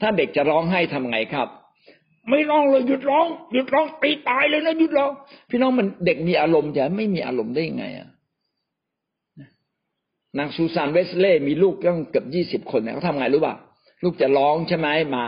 [0.00, 1.48] ถ้าเด็กจะร้องไห้ทำไงครับ
[2.30, 5.10] ไม่ร้องเลยหยุดร้องหยุดร้องตีตายเลยนะหยุดร้อง
[5.50, 8.08] พี่น้องมันเด็กมีอารมณ์จะไม่มีอารมณ์ได้ยังไงอะ
[10.38, 13.54] นางซูซานเวสเล่มีลูกตั้งเกือบยี่สิบคนเนี่ยเขาทำไงรู้ป่ะ
[14.04, 15.24] ลูกจะร้องใช่ไหมมา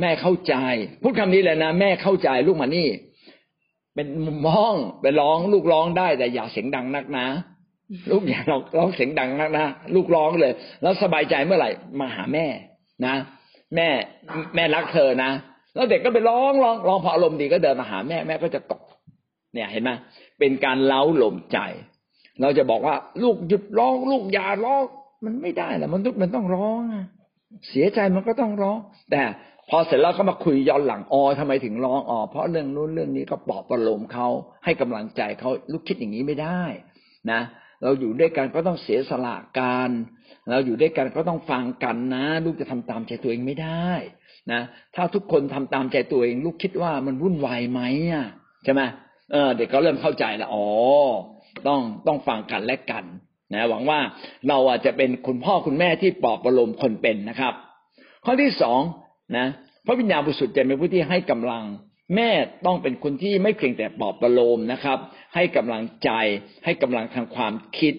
[0.00, 0.54] แม่เข้าใจ
[1.02, 2.88] พูดคำนี้เลยนะแม่เข้าใจลูกมานี่
[3.94, 7.26] เป็นมุมมองไปร้อง ลูกร้องได้แต่อย่าเสียงดังนักนะ
[8.10, 8.40] ลูกอย่า
[8.78, 10.52] ร้องเสียงดังนักนะลูกร้องเลย
[10.82, 11.70] แล้วสบายใจเมื่อไหร่
[12.00, 12.46] มาหาแม่
[13.06, 13.14] นะ
[13.76, 13.88] แม่
[14.54, 15.30] แม่รักเธอนะ
[15.74, 18.84] แล้วเด็กก็ไปร้องร้องร้องพออารมณ์ดีก็เดินมาหาแม่แม่ก็จะกอด
[19.54, 19.90] เนี่ยเห็นไหม
[20.38, 21.58] เป็นการเล้าหลมใจ
[22.40, 24.84] เราจะบอกว่า ลูกหยุดร้อง ลูกอย่าร้อง
[25.24, 26.80] มันไม่ได้แหละมันทุกมันต้องร้อง
[27.68, 28.78] เสียใจมันก็ต้องร้อง
[29.10, 29.22] แต่
[29.70, 34.28] พอเสร็จแล้วก็มาคุยย้อนหลังอ๋อทำไมถึงร้องอ๋อเพราะเรื่องนู้นเรื่องนี้ก็ปลอบประโลมเขา
[34.64, 36.62] ให้กำลังใจเขาลูกคิดอย่างนี้ไม่ได้
[37.30, 37.40] นะ
[37.82, 39.90] เราอยู่ด้วยกันก็ต้องเสียสละกัน
[40.50, 43.90] เราอยู่ด้วยกันก็ต้องฟังกันนะ ลูกจะทำตามใจตัวเองไม่ได้
[44.52, 44.60] นะ
[44.94, 47.80] ถ้าทุกคนทำตามใจตัวเอง ลูกคิดว่ามันวุ่นวายไหม
[48.12, 48.26] อะ
[48.64, 48.82] ใช่ไหม
[49.32, 50.66] เออเด็กก็เริ่มเข้าใจล้วอ๋อ
[51.66, 53.04] ต้องต้องฟังกันและกัน
[53.54, 54.00] นะหวังว่า
[54.48, 57.54] เราอาจจะเป็นคุณพ่อคุณแม่ที่ปลอบประโลมคนเป็นนะครับ
[58.24, 58.80] ข้อที่สอง
[59.36, 59.46] นะ
[59.86, 61.64] พระวิญญาณบริสุทธิ์จะเป็นผู้ที่ให้กำลัง
[62.16, 62.30] แม่
[62.66, 64.98] ต้องเป็นคนที่ไม่เพียงแต่ปลอบประโลมนะครับ
[65.34, 66.10] ให้กำลังใจ
[66.64, 67.94] ให้กำลังทางความคิด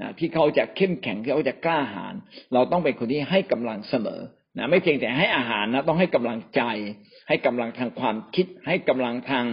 [0.00, 2.14] นะที่เขาจะเข้มแข็งที่เขาจะกล้าหาญ
[2.52, 4.20] เราต้องเป็นคนที่ให้กำลังเสมอ
[4.58, 6.62] นะไม่เพียงแต่ให้อาหารนะต้องให้กำลังใจ
[7.28, 9.46] ให้กำลังทางความคิด ให้กำลังทาง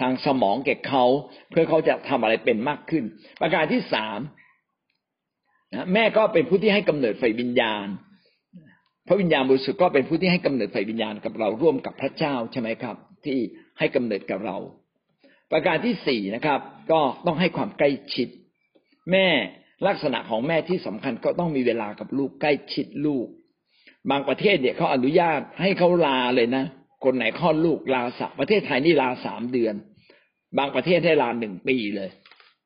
[0.00, 1.04] ทางสมองแก่เขา
[1.50, 3.04] เพื่อเขาจะทำอะไรเป็นมากขึ้น
[3.40, 4.18] ประการที่สาม
[5.94, 7.86] แม่ก็เป็นผู้ที่ให้กำเนิดไฟวิญญาณ
[9.06, 13.38] พระวิญญาณบริสุทธิ์ก็เป็นผู้ที่ให้กำเนิดไฟวิญญาณกับเราร่วมกับพระเจ้าใช่ไหมครับ ที่
[13.78, 14.56] ให้กำเนิดกับเรา
[15.52, 16.60] ประการที่สี่นะครับ
[16.92, 18.28] ก็ต้องให้ความใกล้ชิด
[19.10, 19.26] แม่
[19.86, 23.26] ลักษณะของแม่ที่สำคัญก็ต้องมีเวลากับลูกใกล้ชิดลูก
[24.10, 26.64] บางประเทศเนี่ยเขาอนุญาตให้เขาลาเลยนะ
[27.04, 29.74] คนไหนคลอดลูกลาสักประเทศไทยนี่ลาสามเดือน
[30.58, 32.10] บางประเทศให้ลาหนึ่งปีเลย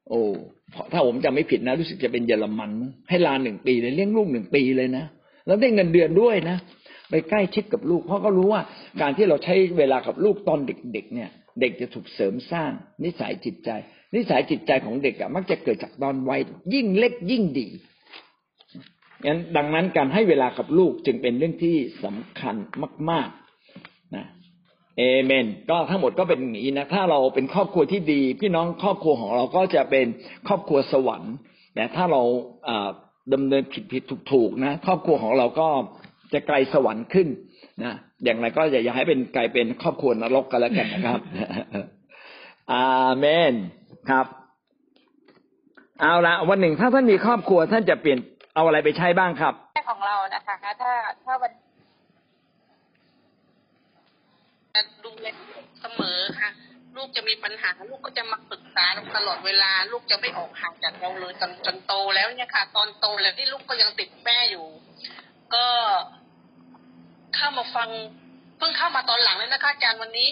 [0.09, 0.21] โอ้
[0.93, 2.71] ถ้าผมจำไม่ผิดนะ รู้สึกจะเป็นเยอรมัน
[3.09, 5.05] ให้ลาหนึ่งปีเลยเลี้ยงลูกหนึ่งปีเลยนะ
[5.47, 6.57] แล้วได้เงินเดือนด้วยนะ
[7.11, 8.63] ไปใกล้ชิดกับลูก เพราะก็รู้ว่า
[9.01, 11.31] การที่เราใช้เวลากับลูกตอนเด็ก ๆ เนี่ย
[11.61, 12.71] เด็กจะถูกเสริมสร้าง
[13.05, 13.71] นิสัยจิตใจ
[14.15, 16.41] นิสัยจิตใจของเด็กอะมักจะเกิดจากตอนวัย
[16.75, 17.69] ยิ่งเล็กยิ่งดี
[19.27, 22.57] งั้นดังนั้นการให้เวลากับลูกจึงเป็นเรื่องที่สำคัญ
[23.11, 23.42] มาก ๆ
[24.99, 30.07] เอเมน ก็ทั้งหมดก็เป็นอย่างนี้นะถ้าเราเป็นครอบครัวที่ดี พี่น้องครอบครัวของเราก็จะเป็น
[30.49, 31.35] ครอบครัวสวรรค์
[31.75, 32.23] แต่ถ้าเรา
[32.69, 32.89] อ่า
[33.35, 35.69] ดำเนินผิดผิดถูกถูกนะ ครอบครัวของเราก็
[36.33, 37.29] จะไกลสวรรค์ขึ้น
[37.83, 37.93] นะ
[38.25, 41.21] อย่างไรก็อย่าอย่าให้เป็นกลายเป็นครอบครัวนรกกันแล้วกันนะครับ
[42.73, 42.87] อา
[43.19, 43.53] เมน
[44.11, 44.27] ครับ
[46.01, 48.19] เอาละวันหนึ่งถ้าท่านมีครอบครัวท่านจะเปลี่ยน
[48.55, 50.93] เอาอะไรไปใช้บ้างครับแม่ของเรานะคะถ้า
[51.25, 51.53] ถ้าวัน
[55.05, 55.27] ดูแล
[55.83, 56.51] เสมอค่ะ
[56.97, 64.67] ลูกจะมีปัญหาลูกก็จะมาปรึกษาตลอดเวลา ลูกจะไม่ออกห่างจากเราเลยจนจนโตแล้วเนี่ยค่ะ ตอนโตแล้วที่ลูกก็ยังติดแม่อยู่
[65.55, 65.67] ก็
[67.37, 67.89] เข้ามาฟัง
[68.59, 70.29] เพิ่งเข้ามาตอนหลังเลยนะคะ อาจารย์วันนี้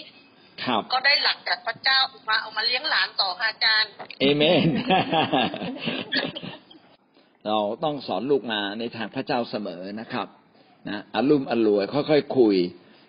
[0.65, 1.99] ครับก็ได้หลักจากพระเจ้า
[2.29, 3.91] มาเอามาเลี้ยงหลานต่อค่ะอาจารย์
[4.21, 4.69] เอเมน
[7.47, 10.27] เราต้องสอนลูกมาในทางพระเจ้าเสมอนะครับ
[10.89, 12.57] นะอารมณ์อร่วยค่อยๆคุย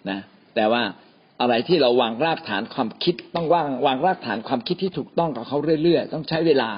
[0.09, 0.19] นะ
[0.55, 0.83] แต่ว่า
[1.41, 6.69] อะไรที่เราวางรากฐานความคิด ต้องวางวางรากฐานความคิดที่ถูกต้องกับเขาเรื่อยๆ ต้องใช้เวลา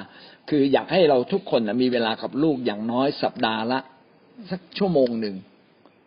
[0.49, 3.80] คืออยากให้เราทุกคนนะมีเวลากับลูกอย่างน้อยสัปดาห์ละ
[4.51, 5.36] สักชั่วโมงหนึ่ง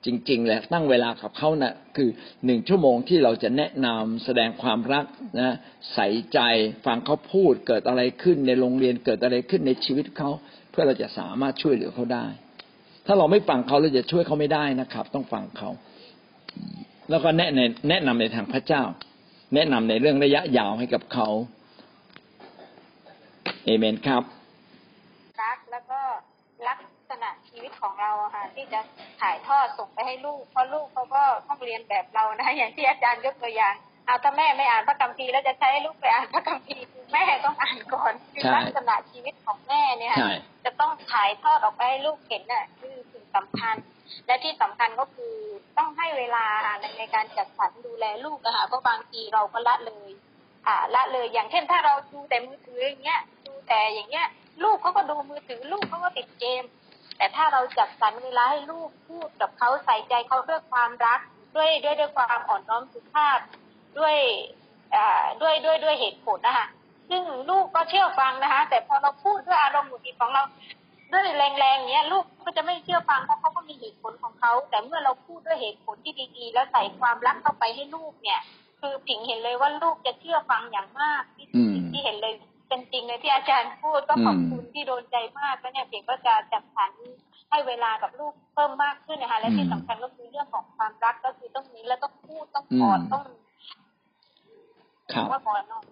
[0.05, 2.09] จริงๆแหละตั้งเวลากับเขานะ่ะคือ
[2.45, 5.05] หนึ่งชั่วโมงที่เราจะแนะนำแสดงความรัก
[5.41, 5.55] นะ
[5.95, 6.39] ใส่ใจ
[6.87, 10.31] ฟังเขาพูดเกิดอะไรขึ้นในโรงเรียนเกิดอะไรขึ้นในชีวิตเขา
[10.71, 12.27] เพื่อเราจะสามารถช่วยเหลือเขาได้
[13.07, 15.71] ถ้าเราไม่ฟังเขาเราจะช่วยเขาไม่ได้นะครับ ต้องฟังเขา
[17.11, 18.83] แล้วก็แนะในแนะนำในทางพระเจ้า
[19.55, 21.29] แนะนำในเรื่องระยะยาวให้กับเขา
[23.65, 24.23] เอเมนครับ
[25.43, 26.01] รักแล้วก็
[26.69, 26.79] ลัก
[27.11, 28.81] ษณะชีวิตของเราอะค่ะที่จะ
[29.21, 33.75] ถ่ายทอดส่งไปให้ลูกเพราะลูกเขาก็ต้องเรียนแบบเรานะอย่างที่อาจารย์ยกตัวอย่าง
[34.07, 40.33] เอาถ้าแม่ไม่อ่านพระคัมภีร์แล้วจะใช้ให้ลูกไปอ่านพระคัมภีร์คือแม่ต้องอ่านก่อนคือใช่ลักษณะชีวิตของแม่เนี่ยค่ะใช่
[40.65, 43.77] จะต้องถ่ายทอดออกไปให้ลูกเห็นน่ะคือสิ่งสำคัญ
[44.27, 45.35] และที่สำคัญก็คือ
[45.79, 46.45] ต้องให้เวลา
[46.81, 50.11] ในในการจัดสรรดูแลลูกอะคะเพราะบางทีเราก็ละเลย
[50.67, 54.27] อ่าละเลยอย่างเช่นถ้าเราดูแต่มือถืออย่างเงี้ยดูแต่อย่างเงี้ย
[54.65, 56.63] ลูกเขาก็ดูมือถือลูกเขาก็ติดเกม
[57.17, 61.21] แต่ถ้าเราจัดสรรเวลาให้ลูกพูดกับเขาใส่ใจเขาด้วยความรัก
[61.57, 63.39] ด้วยด้วยด้วยความอ่อนน้อมสุภาพ
[63.99, 64.17] ด้วย
[64.95, 66.67] อ่าด้วยด้วยด้วยเหตุผลนะคะ
[67.11, 70.43] ซึ่งลูกก็เชื่อฟังนะคะ แต่พอเราพูดด้วยอารมณ์หงุดหงิดของเรา
[71.13, 78.41] ด้วยแรงๆเนี้ยลูกก็จะไม่เชื่อฟังเพราะเขาก็มีเหตุผลของเขา แต่เมื่อเราพูดด้วยเหตุผลที่ดีๆ แล้วใส่ความรักเข้าไปให้ลูกเนี่ย
[78.81, 82.35] คือผิงเห็นเลยว่าลูกจะเชื่อฟังอย่างมากที่อืมที่เห็นเลย
[82.69, 86.93] เป็นจริงเลยที่อาจารย์พูดก็ขอบคุณที่โดนใจมากแล้วเนี่ยเพียงก็จะจัดสรร
[87.51, 93.25] ให้เวลากับลูกเพิ่มมากขึ้นนะคะและที่สำคัญก็คือเรื่องของความรักก็คือต้องมีและต้องพูดต้องกอดอืมต้อง
[95.13, 95.85] ครับว่าก่อนนอน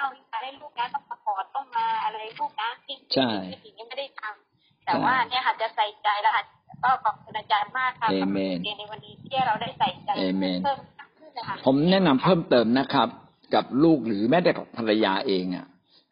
[0.00, 6.44] เออเล่านิทานให้ลูกนะต้องมากอดต้องมาอะไรลูกนะที่ใช่ที่สิ่งนี้ไม่ได้ทำแต่ว่าเนี่ยค่ะจะใส่ใจแล้วค่ะ
[6.84, 13.08] ก็ขอบคุณอาจารย์มากค่ะเอเมนสำหรับเรียนในวันนี้ที่เราได้ใส่ใจเอเมนเพิ่มมากขึ้นนะคะผมแนะนำเพิ่มเติมนะครับ
[13.54, 15.66] กับลูกหรือแม้แต่กับภรรยาเองอะ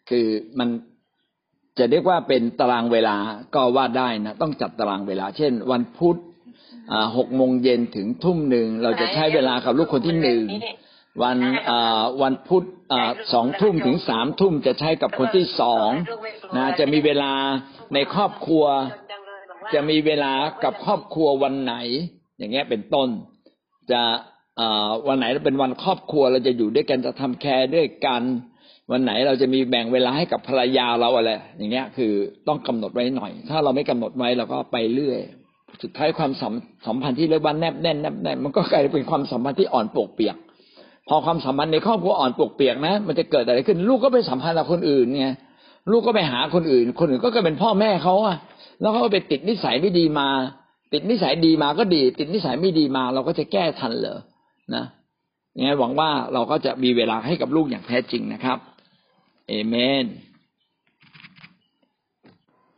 [0.09, 0.27] คือ
[0.59, 0.69] มัน
[1.79, 3.17] จะเรียกว่าเป็นตารางเวลา
[3.55, 6.19] ก็ว่าได้นะต้องจัดตารางเวลา เช่น วันพุธ
[6.93, 10.43] อ่าหกโมงเย็นถึงทุ่มหนึ่งเราจะใช้เวลากับลูกคนที่หนึ่ง
[11.23, 11.37] วัน
[11.69, 12.77] อ่าวันพุธอ่า
[13.33, 15.91] สองทุ่มถึงสามทุ่มจะใช้กับคนที่สอง
[16.57, 17.33] นะจะมีเวลา
[17.95, 18.65] ในครอบครัว
[19.75, 20.33] จะมีเวลา
[20.65, 21.75] กับครอบครัววันไหน
[22.39, 23.09] อย่างเงี้ยเป็นต้น
[23.91, 24.03] จะ
[25.09, 28.23] วันไหนเป็นวันครอบครัวเราจะอยู่ด้วยกันจะทำแคร์ด้วยกัน
[28.93, 32.13] วันไหนเราจะมีแบ่งเวลาให้กับภรรยาเราอะไรอย่างเงี้ยคือ
[32.49, 35.21] ต้องกำหนดไว้หน่อย ถ้าเราไม่กำหนดไว้เราก็ไปเรื่อย
[35.83, 36.55] สุดท้ายความสัม
[36.87, 40.37] สัมพันธ์ที่เรียกว่าแนบแน่นแนบแน่นมันก็กลายเป็นความสัมพันธ์ที่อ่อนปวกเปียก
[41.09, 45.27] พอความสัมพันธ์ในครอบครัวอ่อนปวกเปียกนะ มันจะเกิดอะไรขึ้น ลูกก็ไปสัมพันธ์กับคนอื่นไง
[45.91, 48.37] ลูกก็ไปหาคนอื่น คนอื่นก็กลายเป็นพ่อแม่เขาอะ
[48.81, 50.29] แล้วเขาก็ไปติดนิสัยไม่ดีมา
[50.93, 54.19] ติดนิสัยดีมาก็ดี ติดนิสัยไม่ดีมา เราก็จะแก้ทันเหรอ
[54.75, 54.85] นะ
[55.57, 58.59] ยังไงหวังว่าเราก็จะมีเวลาให้กับลูกอย่างแท้จริงนะครับ
[59.49, 60.05] เอเมน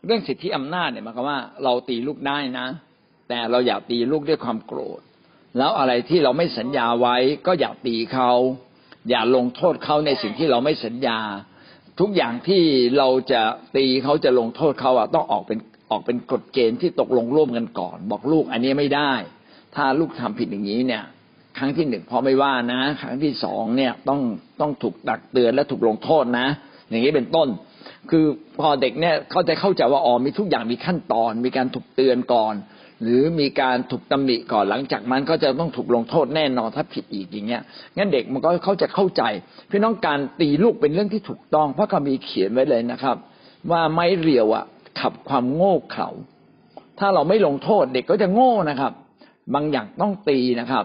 [0.05, 2.67] เรื่องสิทธิอำนาจเนี่ยหมายความว่า เราตีลูกได้นะ
[3.29, 5.01] แต่เราอย่าตีลูกด้วยความโกรธ
[5.59, 8.31] แล้วอะไรที่เราไม่สัญญาไว้ก็อย่าตีเขา
[9.11, 11.19] อย่าลงโทษเขาในสิ่งที่เราไม่สัญญา
[12.01, 12.63] ทุกอย่างที่
[12.99, 13.43] เราจะ
[13.77, 15.59] ตีเขาจะลงโทษเขาอะต้องออกเป็น
[15.91, 19.13] ออกเป็นกฎเกณฑ์ที่ตกลงร่วมกันก่อน บอกลูกอันนี้ไม่ได้
[19.75, 21.05] ถ้าลูกทำผิดอย่างนี้เนี่ย
[21.59, 24.21] ครั้งที่หนึ่งพ่อไม่ว่านะ ครั้งที่สองเนี่ยต้อง
[24.61, 26.47] ต้องถูกตักเตือนและถูกลงโทษนะ
[26.89, 27.49] อย่างนี้เป็นต้น
[28.11, 28.25] คือ
[28.61, 32.55] พอเด็กเนี่ยเขาจะเข้าใจว่าอ๋อมีทุกอย่างมีขั้นตอน มีการถูกเตือนก่อน
[33.03, 37.63] หรือมีการถูกตำหนิก่อนหลังจากนั้นก็จะต้องถูกลงโทษแน่นอนถ้าผิดอีกอย่างเงี้ย
[37.97, 39.23] งั้นเด็กมันก็เขาจะเข้าใจ
[39.71, 43.17] พี่น้องการตีลูกเป็นเรื่องที่ถูกต้อง เพราะเขามีเขียนไว้เลยนะครับ
[43.71, 44.65] ว่าไม้เรียวอะ
[45.01, 46.09] ขับความโง่เขลา
[46.99, 48.93] ถ้าเราไม่ลงโทษเด็กก็จะโง่นะครับ
[49.55, 50.85] บางอย่างต้องตีนะครับ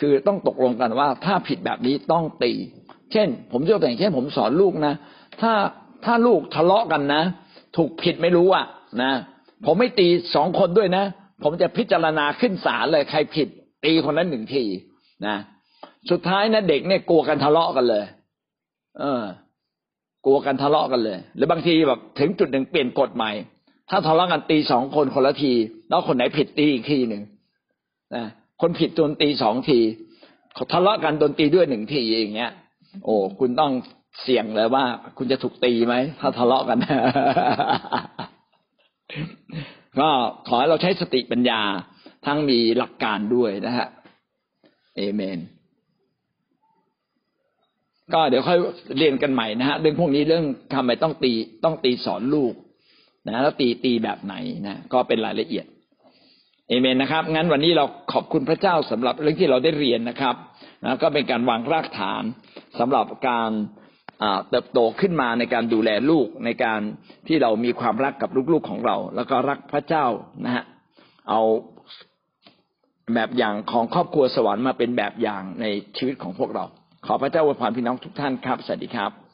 [0.00, 2.52] คือต้องตกลงกันว่าถ้าผิดแบบนี้ต้องตี
[3.12, 4.94] เช่น ผมยกตัวอย่างเช่นผมสอนลูกนะ
[5.40, 5.52] ถ้า
[6.04, 7.22] ถ้าลูกทะเลาะกันนะ
[7.76, 8.64] ถูกผิดไม่รู้อะ
[9.02, 9.12] นะ
[9.64, 11.04] ผมไม่ตีสองคนด้วยนะ
[11.42, 13.48] ผมจะพิจารณาขึ้นศาลเลย ใครผิด
[13.84, 14.64] ตีคนนั้นหนึ่งที
[15.26, 15.36] นะ
[16.10, 18.04] สุดท้ายนะเด็กเนี่ยกลัวกันทะเลาะกันเลย
[18.98, 19.24] เออ
[20.24, 23.30] กลัวกันทะเลาะกันเลยหรือบางทีแบบถึงจุดหนึ่งเปลี่ยนกฎใหม่
[23.90, 25.52] ถ้าทะเลาะกันตีสองคนคนละที
[25.88, 27.22] แล้วคนไหนผิดตีอีกทีหนึ่ง
[28.14, 28.24] นะ
[28.62, 29.78] คนผิดโดนตีสองที
[30.72, 32.52] ทะเลาะกันโดนตีด้วยหนึ่งทีอย่างเงี้ย
[33.04, 33.72] โอ้คุณต้อง
[34.22, 34.84] เสี่ยงเลยว่า
[35.16, 36.78] คุณจะถูกตีไหมถ้าทะเลาะกัน
[40.00, 40.10] ก็
[40.48, 41.60] ขอให้เราใช้สติปัญญา
[42.26, 43.88] ทั้งมีหลักการด้วยนะฮะ
[44.96, 45.38] เอเมน
[48.12, 48.58] ก็เดี๋ยวค่อย
[48.98, 50.44] เรียนกันใหม่นะฮะเรื่องพวกนี้เรื่อง
[50.74, 51.32] ทำไมต้องตี
[51.64, 52.54] ต้องตีสอนลูก
[53.26, 54.34] นะแล้วตีตีแบบไหน
[54.66, 55.66] นะก็เป็นรายละเอียด
[56.68, 60.34] เอเมนนะครับ งั้นวันนี้เราขอบคุณพระเจ้าสำหรับเรื่องที่เราได้เรียนนะครับ
[60.84, 62.22] นะก็เป็นการวางรากฐาน
[62.78, 63.50] สำหรับการ
[64.50, 66.80] เติบโตขึ้นมาในการดูแลลูกในการ
[67.26, 70.06] ที่เรามีความรักกับลูกๆของเรา แล้วก็รักพระเจ้า
[70.44, 70.64] นะฮะ
[71.30, 71.40] เอา
[73.14, 75.66] แบบอย่างของครอบครัวสวรรค์มาเป็นแบบอย่างใน
[75.96, 76.64] ชีวิตของพวกเรา
[77.06, 79.27] ขอพระเจ้าอวยพรพี่น้องทุกท่านครับสวัสดีครับ